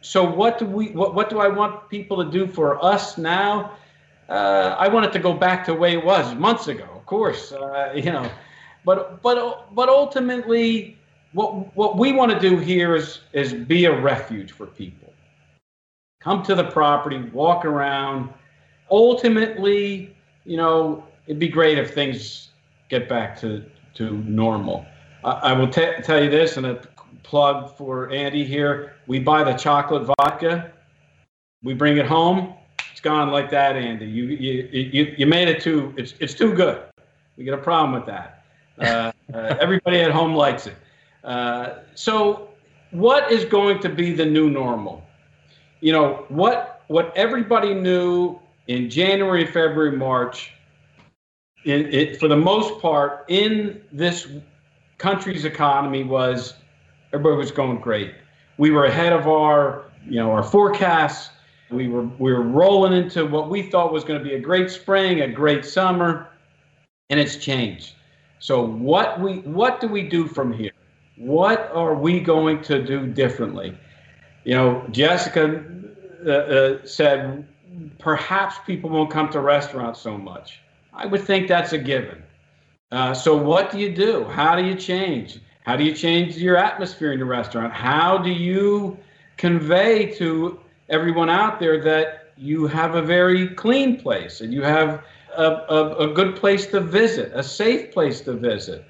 [0.02, 3.72] so what do we what, what do I want people to do for us now?
[4.28, 7.06] Uh, I want it to go back to the way it was months ago, of
[7.06, 7.52] course.
[7.52, 8.28] Uh, you know,
[8.84, 10.98] but but but ultimately,
[11.32, 15.12] what what we want to do here is is be a refuge for people.
[16.20, 18.30] Come to the property, walk around.
[18.90, 20.14] Ultimately,
[20.44, 22.48] you know, it'd be great if things
[22.88, 23.64] get back to
[23.94, 24.86] to normal.
[25.24, 26.82] I, I will t- tell you this, and a
[27.22, 30.72] plug for Andy here we buy the chocolate vodka,
[31.62, 32.54] we bring it home.
[32.90, 34.06] It's gone like that, Andy.
[34.06, 35.94] You you you, you made it too.
[35.96, 36.82] It's it's too good.
[37.36, 38.41] We get a problem with that.
[38.78, 40.76] Uh, uh, everybody at home likes it.
[41.24, 42.48] Uh, so,
[42.90, 45.04] what is going to be the new normal?
[45.80, 50.52] You know what what everybody knew in January, February, March.
[51.64, 54.26] In, it, for the most part, in this
[54.98, 56.54] country's economy was
[57.12, 58.14] everybody was going great
[58.58, 61.30] we were ahead of our, you know, our forecasts.
[61.70, 64.70] We were we were rolling into what we thought was going to be a great
[64.70, 66.28] spring, a great summer,
[67.08, 67.94] and it's changed.
[68.42, 70.72] So what we what do we do from here?
[71.16, 73.78] What are we going to do differently?
[74.42, 75.64] You know, Jessica
[76.26, 77.46] uh, uh, said
[78.00, 80.58] perhaps people won't come to restaurants so much.
[80.92, 82.20] I would think that's a given.
[82.90, 84.24] Uh, so what do you do?
[84.24, 85.38] How do you change?
[85.64, 87.72] How do you change your atmosphere in your restaurant?
[87.72, 88.98] How do you
[89.36, 95.04] convey to everyone out there that you have a very clean place and you have
[95.36, 98.84] a, a, a good place to visit, a safe place to visit?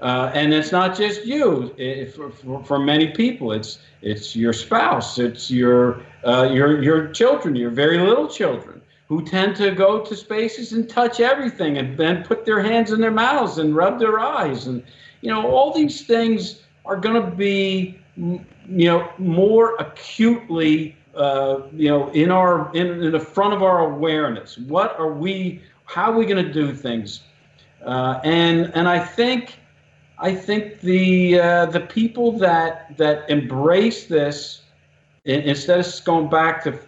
[0.00, 1.74] Uh, and it's not just you.
[1.76, 7.54] It, for, for, many people, it's it's your spouse, it's your uh, your your children,
[7.54, 12.22] your very little children, who tend to go to spaces and touch everything, and then
[12.22, 14.82] put their hands in their mouths and rub their eyes, and
[15.20, 21.88] you know, all these things are going to be, you know, more acutely, uh, you
[21.88, 24.56] know, in our in, in the front of our awareness.
[24.58, 25.62] What are we?
[25.90, 27.22] How are we going to do things?
[27.84, 29.58] Uh, and and I think
[30.18, 34.62] I think the uh, the people that that embrace this
[35.24, 36.78] instead of going back to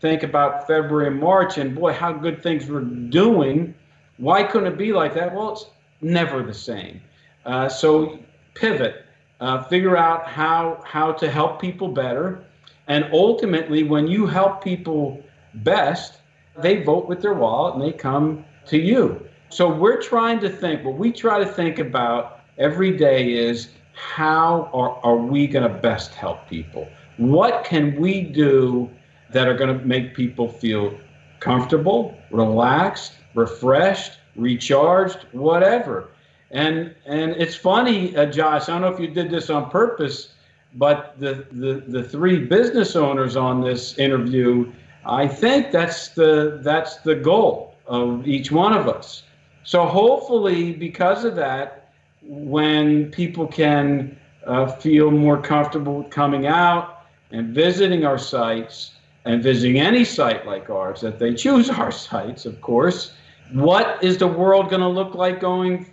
[0.00, 3.74] think about February and March and boy how good things were doing,
[4.16, 5.34] why couldn't it be like that?
[5.34, 5.66] Well, it's
[6.00, 7.02] never the same.
[7.44, 8.18] Uh, so
[8.54, 9.04] pivot,
[9.40, 12.42] uh, figure out how how to help people better,
[12.86, 15.22] and ultimately, when you help people
[15.56, 16.20] best,
[16.58, 19.26] they vote with their wallet and they come to you.
[19.48, 24.70] So we're trying to think, what we try to think about every day is how
[24.72, 26.88] are, are we going to best help people?
[27.16, 28.90] What can we do
[29.32, 30.98] that are going to make people feel
[31.40, 36.08] comfortable, relaxed, refreshed, recharged, whatever?
[36.50, 38.68] And and it's funny, uh, Josh.
[38.68, 40.34] I don't know if you did this on purpose,
[40.74, 44.70] but the, the the three business owners on this interview,
[45.06, 49.22] I think that's the that's the goal of each one of us.
[49.64, 51.90] So hopefully, because of that,
[52.22, 58.92] when people can uh, feel more comfortable coming out and visiting our sites
[59.24, 63.12] and visiting any site like ours, that they choose our sites, of course.
[63.52, 65.86] What is the world going to look like going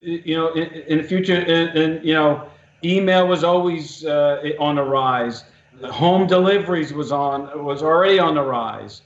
[0.00, 2.48] you know, in, in the future, and you know,
[2.84, 5.44] email was always uh, on the rise.
[5.84, 9.02] Home deliveries was on was already on the rise.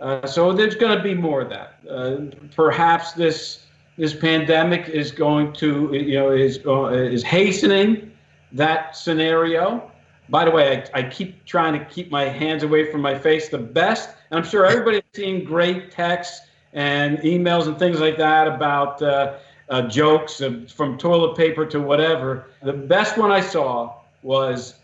[0.00, 1.78] Uh, so there's going to be more of that.
[1.88, 2.16] Uh,
[2.54, 3.66] perhaps this
[3.96, 8.10] this pandemic is going to you know is uh, is hastening
[8.52, 9.90] that scenario.
[10.28, 13.48] By the way, I, I, keep trying to keep my hands away from my face
[13.48, 14.10] the best.
[14.30, 19.34] And I'm sure everybody's seeing great texts and emails and things like that about uh,
[19.68, 20.40] uh, jokes
[20.74, 22.46] from toilet paper to whatever.
[22.62, 24.74] The best one I saw was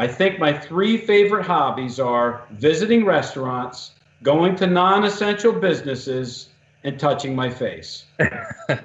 [0.00, 3.90] I think my three favorite hobbies are visiting restaurants,
[4.22, 6.48] going to non essential businesses,
[6.84, 8.06] and touching my face.
[8.18, 8.78] uh,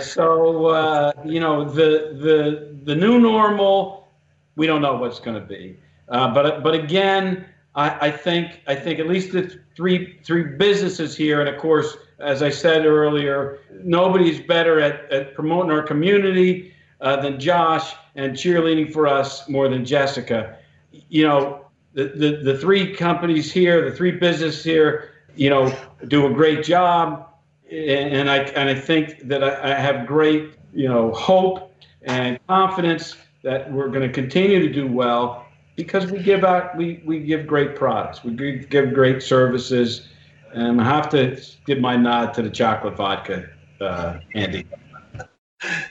[0.00, 4.06] so, uh, you know, the, the, the new normal,
[4.54, 5.76] we don't know what's going to be.
[6.08, 11.16] Uh, but, but again, I, I think I think at least the three three businesses
[11.16, 16.72] here, and of course, as I said earlier, nobody's better at, at promoting our community
[17.02, 20.56] uh, than Josh and cheerleading for us more than Jessica.
[20.90, 25.76] You know, the, the, the three companies here, the three businesses here, you know,
[26.08, 27.28] do a great job.
[27.70, 33.16] And I, and I think that I, I have great, you know, hope and confidence
[33.42, 35.46] that we're going to continue to do well
[35.76, 38.32] because we give out we, we give great products we
[38.68, 40.08] give great services
[40.52, 43.48] and i have to give my nod to the chocolate vodka
[43.80, 44.66] uh, andy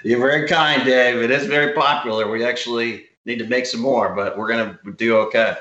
[0.04, 2.30] you're very kind dave it is very popular.
[2.30, 5.56] We actually need to make some more but we're going to do okay.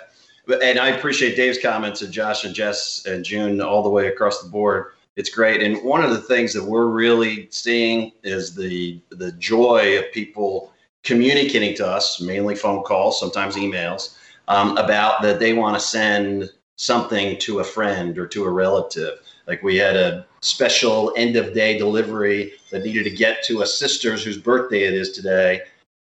[0.49, 4.43] And i appreciate dave's comments and josh and jess and june all the way across
[4.43, 4.93] the board.
[5.17, 5.63] It's great.
[5.63, 10.73] And one of the things that we're really seeing is the the joy of people
[11.03, 14.17] communicating to us, mainly phone calls, sometimes emails,
[14.49, 19.19] um, about that they want to send something to a friend or to a relative.
[19.51, 23.67] Like we had a special end of day delivery that needed to get to a
[23.67, 25.63] sister's whose birthday it is today,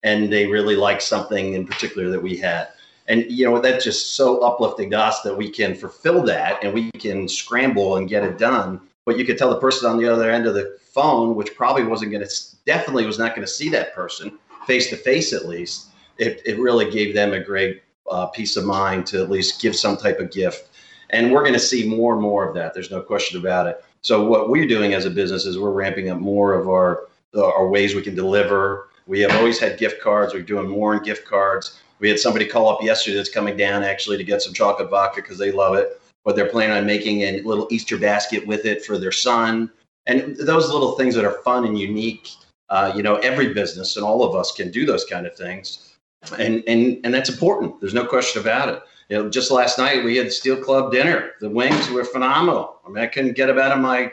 [0.05, 2.68] and they really liked something in particular that we had.
[3.09, 6.72] And you know that's just so uplifting to us that we can fulfill that and
[6.72, 8.80] we can scramble and get it done.
[9.07, 11.82] But you could tell the person on the other end of the phone, which probably
[11.82, 12.32] wasn't going to,
[12.64, 14.38] definitely was not going to see that person,
[14.68, 15.88] face to face at least,
[16.18, 19.74] it, it really gave them a great uh, peace of mind to at least give
[19.74, 20.68] some type of gift.
[21.13, 22.75] And we're going to see more and more of that.
[22.75, 23.85] There's no question about it.
[24.03, 27.69] So what we're doing as a business is we're ramping up more of our our
[27.69, 28.89] ways we can deliver.
[29.07, 30.35] We have always had gift cards.
[30.35, 31.81] We're doing more in gift cards.
[31.99, 35.23] We had somebody call up yesterday that's coming down actually to get some chocolate vodka
[35.23, 38.85] because they love it, but they're planning on making a little Easter basket with it
[38.85, 39.71] for their son.
[40.07, 42.29] And those little things that are fun and unique
[42.73, 45.95] uh, you know, every business and all of us can do those kind of things,
[46.39, 47.79] and and and that's important.
[47.81, 48.83] There's no question about it.
[49.13, 51.33] You know, just last night we had Steel Club dinner.
[51.39, 52.81] The wings were phenomenal.
[52.87, 54.11] I mean, I couldn't get them out of my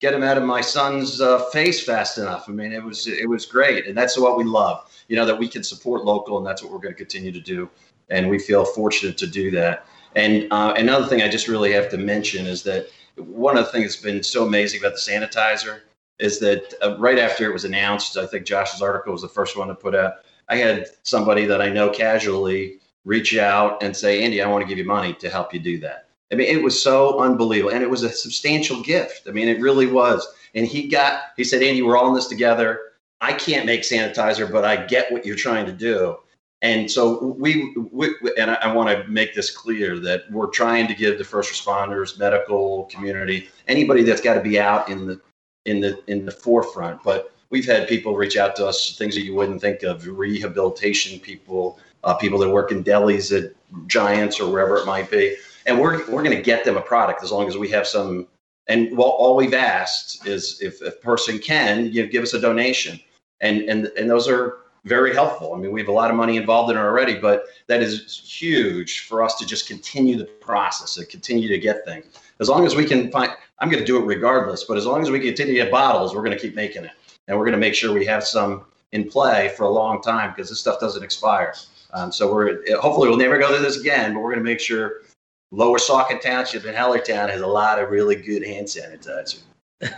[0.00, 2.48] get them out of my son's uh, face fast enough.
[2.48, 4.88] I mean, it was it was great, and that's what we love.
[5.08, 7.40] You know, that we can support local, and that's what we're going to continue to
[7.40, 7.68] do.
[8.10, 9.86] And we feel fortunate to do that.
[10.14, 12.86] And uh, another thing I just really have to mention is that
[13.16, 15.80] one of the things that's been so amazing about the sanitizer
[16.20, 19.56] is that uh, right after it was announced, I think Josh's article was the first
[19.56, 20.18] one to put out.
[20.48, 22.78] I had somebody that I know casually
[23.08, 25.78] reach out and say, Andy, I want to give you money to help you do
[25.78, 26.08] that.
[26.30, 27.72] I mean, it was so unbelievable.
[27.72, 29.26] And it was a substantial gift.
[29.26, 30.26] I mean, it really was.
[30.54, 32.80] And he got, he said, Andy, we're all in this together.
[33.22, 36.18] I can't make sanitizer, but I get what you're trying to do.
[36.60, 40.86] And so we, we and I, I want to make this clear that we're trying
[40.88, 45.20] to give the first responders, medical community, anybody that's got to be out in the
[45.66, 47.02] in the in the forefront.
[47.04, 51.20] But we've had people reach out to us, things that you wouldn't think of, rehabilitation
[51.20, 53.52] people, uh, people that work in delis at
[53.86, 55.36] Giants or wherever it might be,
[55.66, 58.26] and we're we're going to get them a product as long as we have some.
[58.66, 63.00] And well, all we've asked is if a person can, you give us a donation,
[63.40, 65.54] and and and those are very helpful.
[65.54, 68.20] I mean, we have a lot of money involved in it already, but that is
[68.20, 72.06] huge for us to just continue the process and continue to get things.
[72.40, 75.02] As long as we can find, I'm going to do it regardless, but as long
[75.02, 76.92] as we continue to get bottles, we're going to keep making it.
[77.26, 80.30] And we're going to make sure we have some in play for a long time
[80.30, 81.54] because this stuff doesn't expire.
[81.92, 84.60] Um, so we're hopefully we'll never go through this again, but we're going to make
[84.60, 85.02] sure
[85.50, 89.40] Lower Saucon Township in Hellertown has a lot of really good hand sanitizer.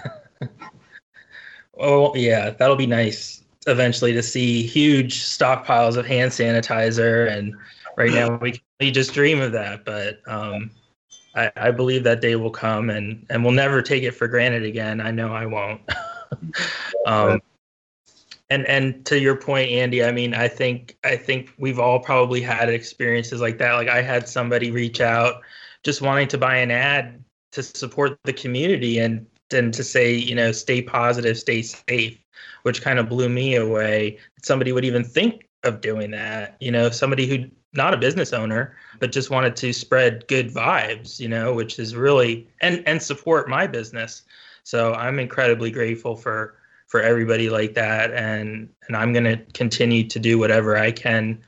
[1.78, 7.30] oh yeah, that'll be nice eventually to see huge stockpiles of hand sanitizer.
[7.30, 7.54] And
[7.96, 10.70] right now we we just dream of that, but um,
[11.34, 14.64] I, I believe that day will come, and and we'll never take it for granted
[14.64, 15.00] again.
[15.00, 15.80] I know I won't.
[17.06, 17.40] um,
[18.50, 22.40] and and to your point andy i mean i think i think we've all probably
[22.40, 23.74] had experiences like that.
[23.74, 25.40] Like i had somebody reach out
[25.82, 30.34] just wanting to buy an ad to support the community and and to say you
[30.34, 32.18] know stay positive stay safe
[32.62, 34.18] which kind of blew me away.
[34.42, 38.74] Somebody would even think of doing that you know somebody who not a business owner
[38.98, 43.48] but just wanted to spread good vibes you know which is really and and support
[43.48, 44.22] my business.
[44.62, 46.59] So i'm incredibly grateful for
[46.90, 51.40] for everybody like that and and I'm going to continue to do whatever I can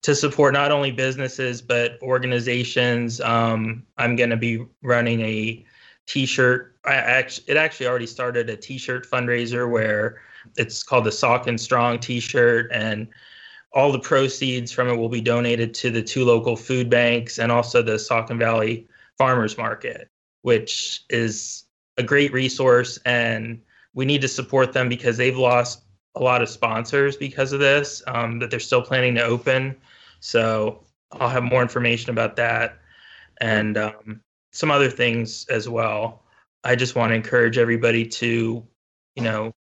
[0.00, 3.20] to support not only businesses but organizations.
[3.20, 5.64] Um, I'm going to be running a
[6.06, 6.76] t-shirt.
[6.86, 10.22] I actually, it actually already started a t-shirt fundraiser where
[10.56, 13.06] it's called the Saucon Strong t-shirt and
[13.74, 17.52] all the proceeds from it will be donated to the two local food banks and
[17.52, 20.08] also the Saucon Valley Farmers Market,
[20.40, 21.64] which is
[21.98, 23.60] a great resource and
[23.94, 25.82] we need to support them because they've lost
[26.16, 29.76] a lot of sponsors because of this um, that they're still planning to open.
[30.20, 32.78] So I'll have more information about that
[33.40, 34.20] and um,
[34.52, 36.22] some other things as well.
[36.64, 38.64] I just want to encourage everybody to,
[39.16, 39.52] you know,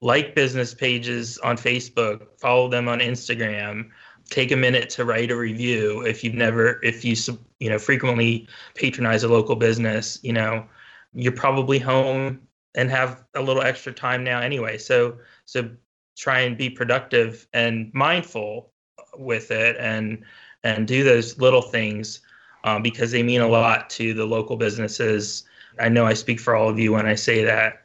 [0.00, 3.90] like business pages on Facebook, follow them on Instagram,
[4.28, 7.14] take a minute to write a review if you've never if you
[7.60, 10.66] you know frequently patronize a local business, you know,
[11.14, 12.40] you're probably home
[12.74, 14.78] and have a little extra time now anyway.
[14.78, 15.70] So so
[16.16, 18.72] try and be productive and mindful
[19.16, 20.22] with it and
[20.64, 22.20] and do those little things
[22.64, 25.44] um, because they mean a lot to the local businesses.
[25.80, 27.82] I know I speak for all of you when I say that.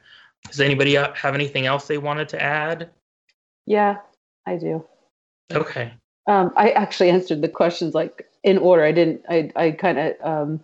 [0.47, 2.89] Does anybody have anything else they wanted to add?
[3.65, 3.97] Yeah,
[4.45, 4.85] I do.
[5.51, 5.93] Okay.
[6.27, 8.83] Um, I actually answered the questions like in order.
[8.83, 9.21] I didn't.
[9.29, 10.59] I I kind of um,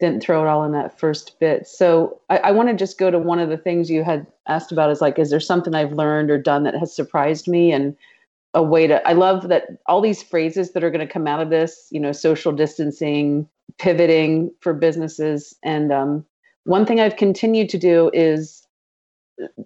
[0.00, 1.66] didn't throw it all in that first bit.
[1.66, 4.72] So I, I want to just go to one of the things you had asked
[4.72, 7.70] about is like, is there something I've learned or done that has surprised me?
[7.70, 7.96] And
[8.54, 11.40] a way to, I love that all these phrases that are going to come out
[11.40, 13.48] of this, you know, social distancing,
[13.78, 15.54] pivoting for businesses.
[15.62, 16.24] And um,
[16.64, 18.66] one thing I've continued to do is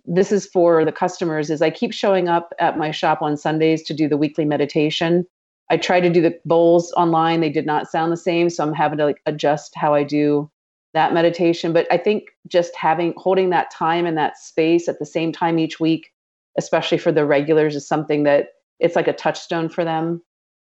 [0.04, 3.82] this is for the customers is I keep showing up at my shop on Sundays
[3.84, 5.26] to do the weekly meditation
[5.70, 7.40] I tried to do the bowls online.
[7.40, 8.50] They did not sound the same.
[8.50, 10.50] So I'm having to like adjust how I do
[10.92, 11.72] that meditation.
[11.72, 15.58] But I think just having holding that time and that space at the same time
[15.58, 16.12] each week,
[16.58, 18.48] especially for the regulars, is something that
[18.78, 20.22] it's like a touchstone for them.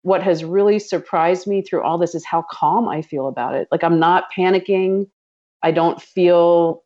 [0.03, 3.67] What has really surprised me through all this is how calm I feel about it.
[3.71, 5.07] Like I'm not panicking.
[5.61, 6.83] I don't feel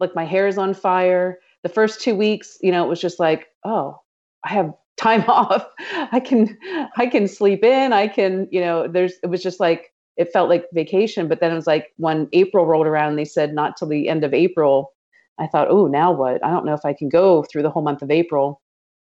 [0.00, 1.38] like my hair is on fire.
[1.62, 4.00] The first two weeks, you know, it was just like, oh,
[4.44, 5.66] I have time off.
[6.12, 6.56] I can
[6.96, 7.92] i can sleep in.
[7.92, 11.50] I can you know there's it was just like it felt like vacation but then
[11.50, 14.92] it was like when april rolled around they said not till the end of april
[15.40, 16.44] i thought oh now what?
[16.44, 18.60] I don't know if i can go through the whole month of april.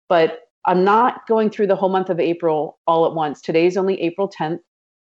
[0.09, 3.41] But i'm not going through the whole month of april all at once.
[3.41, 4.61] Today's only april 10th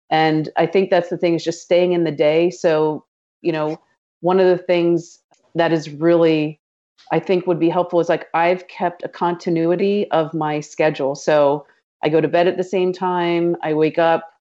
[0.09, 2.49] and i think that's the thing is just staying in the day.
[2.49, 3.05] So
[3.41, 3.79] you know
[4.21, 5.19] one of the things
[5.55, 6.59] that is really
[7.11, 11.15] I think would be helpful is like I've kept a continuity of my schedule.
[11.15, 11.65] So
[12.03, 14.31] I go to bed at the same time, I wake up,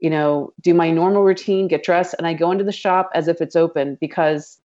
[0.00, 3.28] you know, do my normal routine, get dressed, and I go into the shop as
[3.28, 4.60] if it's open because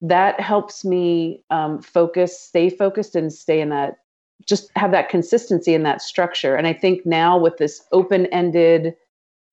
[0.00, 3.98] that helps me um, focus, stay focused, and stay in that,
[4.46, 6.54] just have that consistency in that structure.
[6.54, 8.94] And I think now with this open ended,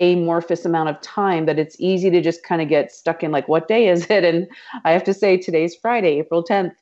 [0.02, 3.48] amorphous amount of time that it's easy to just kind of get stuck in like
[3.48, 4.48] what day is it and
[4.84, 6.74] i have to say today's friday april 10th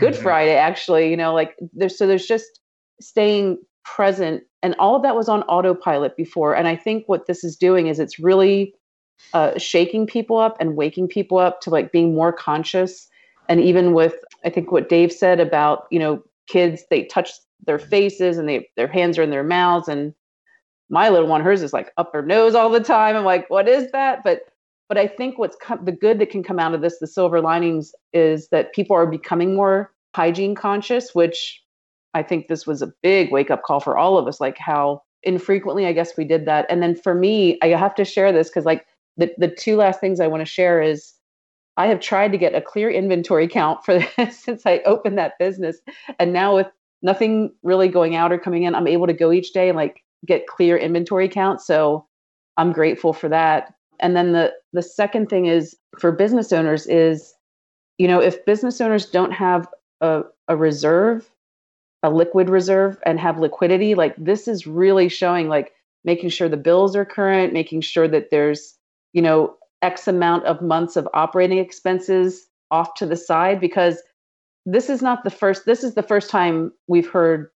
[0.00, 0.22] good mm-hmm.
[0.22, 2.60] friday actually you know like there's so there's just
[2.98, 7.44] staying present and all of that was on autopilot before and i think what this
[7.44, 8.74] is doing is it's really
[9.32, 13.08] uh, shaking people up and waking people up to like being more conscious
[13.48, 14.14] and even with
[14.46, 17.32] i think what dave said about you know kids they touch
[17.66, 20.14] their faces and they their hands are in their mouths and
[20.88, 23.16] my little one, hers is like up her nose all the time.
[23.16, 24.22] I'm like, what is that?
[24.24, 24.42] But
[24.88, 27.92] but I think what's the good that can come out of this, the silver linings,
[28.12, 31.60] is that people are becoming more hygiene conscious, which
[32.14, 35.02] I think this was a big wake up call for all of us, like how
[35.24, 36.66] infrequently I guess we did that.
[36.70, 40.00] And then for me, I have to share this because like the, the two last
[40.00, 41.12] things I want to share is
[41.76, 45.38] I have tried to get a clear inventory count for this since I opened that
[45.38, 45.78] business.
[46.18, 46.68] And now with
[47.02, 50.02] nothing really going out or coming in, I'm able to go each day and like
[50.26, 51.66] get clear inventory counts.
[51.66, 52.06] So
[52.56, 53.74] I'm grateful for that.
[54.00, 57.34] And then the the second thing is for business owners is,
[57.98, 59.68] you know, if business owners don't have
[60.00, 61.30] a, a reserve,
[62.02, 65.72] a liquid reserve and have liquidity, like this is really showing like
[66.04, 68.76] making sure the bills are current, making sure that there's,
[69.12, 74.02] you know, X amount of months of operating expenses off to the side because
[74.64, 77.48] this is not the first this is the first time we've heard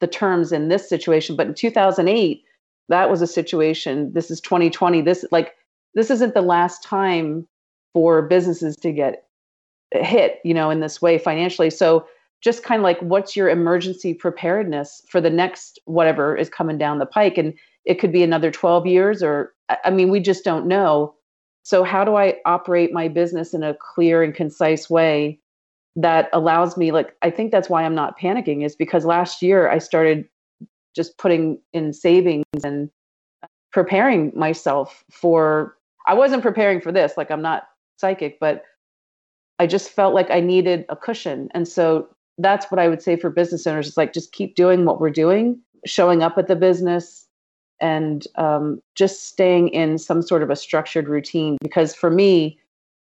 [0.00, 2.42] the terms in this situation but in 2008
[2.88, 5.54] that was a situation this is 2020 this like
[5.94, 7.46] this isn't the last time
[7.92, 9.24] for businesses to get
[9.92, 11.70] hit you know in this way financially.
[11.70, 12.06] So
[12.42, 16.98] just kind of like what's your emergency preparedness for the next whatever is coming down
[16.98, 17.38] the pike?
[17.38, 17.54] And
[17.84, 19.52] it could be another 12 years or
[19.84, 21.14] i mean we just don't know.
[21.64, 25.38] So how do i operate my business in a clear and concise way
[25.96, 29.68] that allows me like i think that's why i'm not panicking is because last year
[29.68, 30.26] i started
[30.94, 32.90] just putting in savings and
[33.72, 35.76] preparing myself for
[36.06, 37.64] i wasn't preparing for this like i'm not
[37.98, 38.62] psychic but
[39.58, 41.48] i just felt like i needed a cushion.
[41.54, 44.84] And so that's what i would say for business owners is like just keep doing
[44.84, 47.26] what we're doing showing up at the business
[47.80, 52.58] and um, just staying in some sort of a structured routine because for me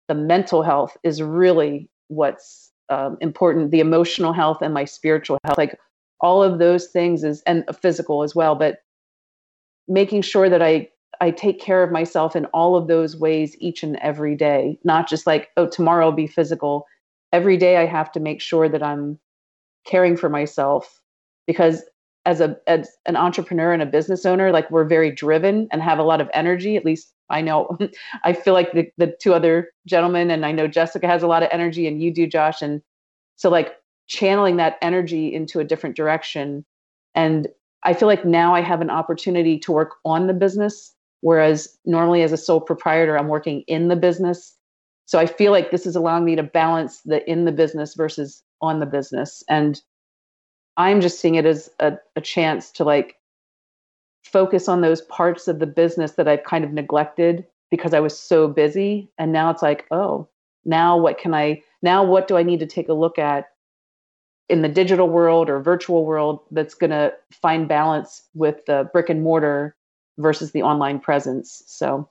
[0.07, 5.57] the mental health is really what's um, important the emotional health and my spiritual health
[5.57, 5.77] like
[6.21, 8.79] all of those things is and physical as well but
[9.87, 10.87] making sure that i
[11.21, 15.09] i take care of myself in all of those ways each and every day not
[15.09, 16.85] just like oh tomorrow will be physical.
[17.33, 19.19] Every day i have to make sure that i'm
[19.85, 21.01] caring for myself
[21.47, 21.83] because
[22.25, 25.99] as a as an entrepreneur and a business owner like we're very driven and have
[25.99, 27.77] a lot of energy at least I know
[28.23, 31.43] I feel like the, the two other gentlemen and I know Jessica has a lot
[31.43, 32.81] of energy and you do Josh and
[33.35, 33.75] so like
[34.07, 36.63] channeling that energy into a different direction.
[37.15, 37.47] And
[37.83, 42.21] I feel like now I have an opportunity to work on the business whereas normally
[42.21, 44.55] as a sole proprietor I'm working in the business.
[45.05, 48.43] So I feel like this is allowing me to balance the in the business versus
[48.61, 49.43] on the business.
[49.47, 49.81] And
[50.77, 53.17] I'm just seeing it as a, a chance to like
[54.23, 58.17] focus on those parts of the business that I've kind of neglected because I was
[58.17, 59.09] so busy.
[59.17, 60.27] And now it's like, oh,
[60.65, 63.49] now what can I, now what do I need to take a look at
[64.49, 69.09] in the digital world or virtual world that's going to find balance with the brick
[69.09, 69.75] and mortar
[70.17, 71.63] versus the online presence?
[71.67, 72.09] So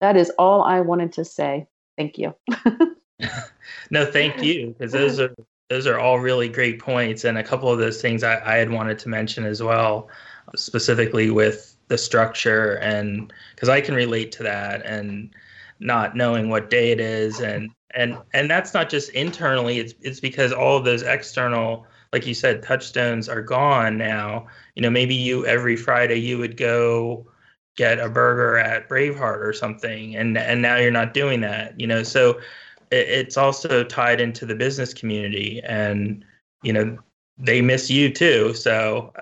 [0.00, 1.66] that is all I wanted to say.
[1.96, 2.34] Thank you.
[3.90, 5.34] no, thank you, because those are
[5.68, 8.70] those are all really great points, and a couple of those things I, I had
[8.70, 10.08] wanted to mention as well
[10.54, 15.34] specifically with the structure and because I can relate to that and
[15.80, 20.20] not knowing what day it is and and and that's not just internally it's it's
[20.20, 24.46] because all of those external like you said touchstones are gone now.
[24.74, 27.26] You know maybe you every friday you would go
[27.76, 31.86] get a burger at braveheart or something and and now you're not doing that you
[31.86, 32.02] know?
[32.02, 32.40] So
[32.90, 36.24] it's also tied into the business community and
[36.62, 36.98] you know
[37.38, 38.54] they miss you too.
[38.54, 39.12] So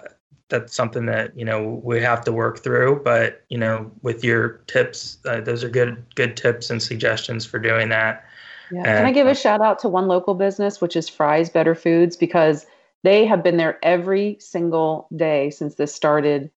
[0.48, 3.02] that's something that you know we have to work through.
[3.04, 7.58] But you know with your tips uh, those are good good tips and suggestions for
[7.58, 8.24] doing that.
[8.70, 8.78] Yeah.
[8.78, 11.74] And, can i give a shout out to one local business which is fry's better
[11.74, 12.66] foods because
[13.02, 16.50] they have been there every single day since this started.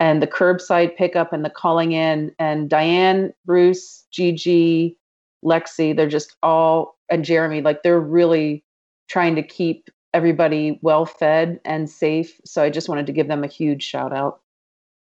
[0.00, 4.96] And the curbside pickup and the calling in and diane bruce gg
[5.44, 8.64] lexi they're just all and jeremy like they're really
[9.08, 12.40] trying to keep everybody well fed and safe.
[12.44, 14.40] So I just wanted to give them a huge shout out.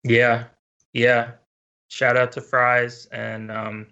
[0.03, 0.45] Yeah.
[0.93, 1.31] Yeah.
[1.89, 3.87] Shout out to Fry's and um,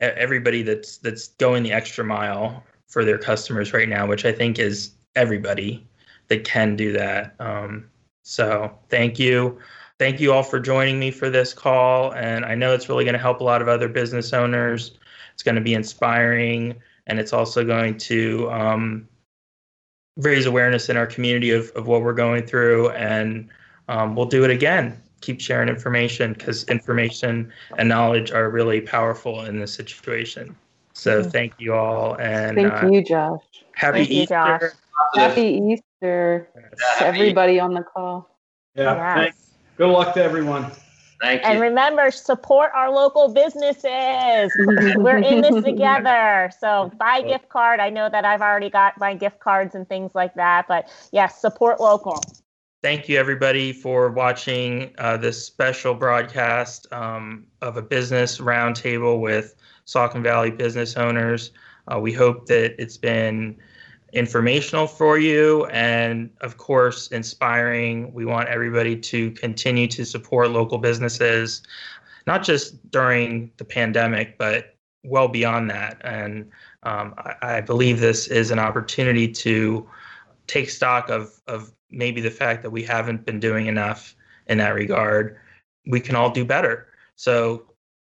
[0.00, 4.58] everybody that's that's going the extra mile for their customers right now, which I think
[4.58, 5.86] is everybody
[6.28, 7.34] that can do that.
[7.38, 7.88] Um,
[8.24, 9.58] so thank you.
[9.98, 12.12] Thank you all for joining me for this call.
[12.14, 14.98] And I know it's really going to help a lot of other business owners.
[15.36, 16.76] It's going to be inspiring
[17.06, 19.06] and it's also going to um,
[20.16, 23.50] raise awareness in our community of, of what we're going through and
[23.90, 24.98] um, we'll do it again.
[25.20, 30.56] Keep sharing information because information and knowledge are really powerful in this situation.
[30.94, 31.28] So mm-hmm.
[31.28, 33.40] thank you all and thank uh, you josh.
[33.74, 34.72] happy thank easter.
[35.14, 38.30] You, happy easter yeah, to everybody on the call.
[38.74, 39.50] Yeah yes.
[39.76, 40.72] good luck to everyone
[41.26, 41.48] Thank you.
[41.48, 44.52] And remember, support our local businesses.
[44.96, 46.52] We're in this together.
[46.58, 47.80] So buy a gift card.
[47.80, 50.68] I know that I've already got my gift cards and things like that.
[50.68, 52.22] But yes, support local.
[52.82, 59.56] Thank you, everybody, for watching uh, this special broadcast um, of a business roundtable with
[59.86, 61.50] Saucon Valley business owners.
[61.92, 63.56] Uh, we hope that it's been
[64.16, 68.12] informational for you and, of course, inspiring.
[68.14, 71.62] We want everybody to continue to support local businesses,
[72.26, 76.00] not just during the pandemic, but well beyond that.
[76.02, 76.50] And
[76.82, 79.88] um, I, I, believe this is an opportunity to
[80.46, 84.74] take stock of, of maybe the fact that we haven't been doing enough in that
[84.74, 85.36] regard.
[85.86, 86.88] We can all do better.
[87.16, 87.66] So,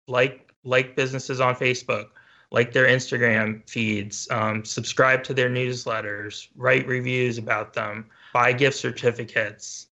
[0.06, 2.08] like like businesses on Facebook,
[2.56, 8.78] like their Instagram feeds, um, subscribe to their newsletters, write reviews about them, buy gift
[8.78, 9.88] certificates,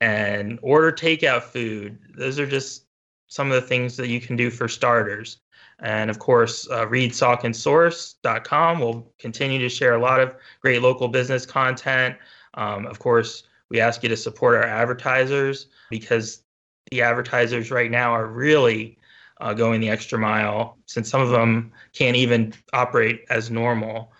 [0.00, 1.98] and order takeout food.
[2.16, 2.84] Those are just
[3.26, 5.40] some of the things that you can do for starters.
[5.80, 8.80] And of course, uh, read sauconsource.com.
[8.80, 12.16] We'll continue to share a lot of great local business content.
[12.54, 16.42] Um, of course, we ask you to support our advertisers because
[16.90, 18.97] the advertisers right now are really
[19.40, 24.12] uh, going the extra mile since some of them can't even operate as normal.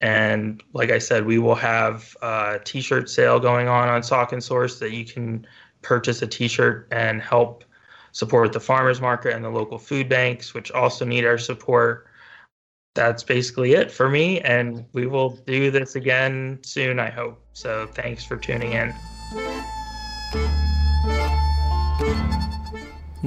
[0.00, 4.78] And like I said, we will have a t-shirt sale going on on Saucon Source
[4.78, 5.46] that you can
[5.82, 7.64] purchase a t-shirt and help
[8.12, 12.06] support the farmers market and the local food banks, which also need our support.
[12.94, 17.40] That's basically it for me, and we will do this again soon, I hope.
[17.52, 18.92] So thanks for tuning in.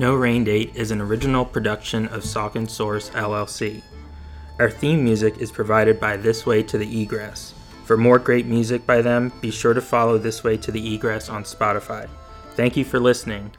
[0.01, 3.83] No Rain Date is an original production of Saucon Source LLC.
[4.57, 7.53] Our theme music is provided by This Way to the Egress.
[7.85, 11.29] For more great music by them, be sure to follow This Way to the Egress
[11.29, 12.09] on Spotify.
[12.55, 13.51] Thank you for listening.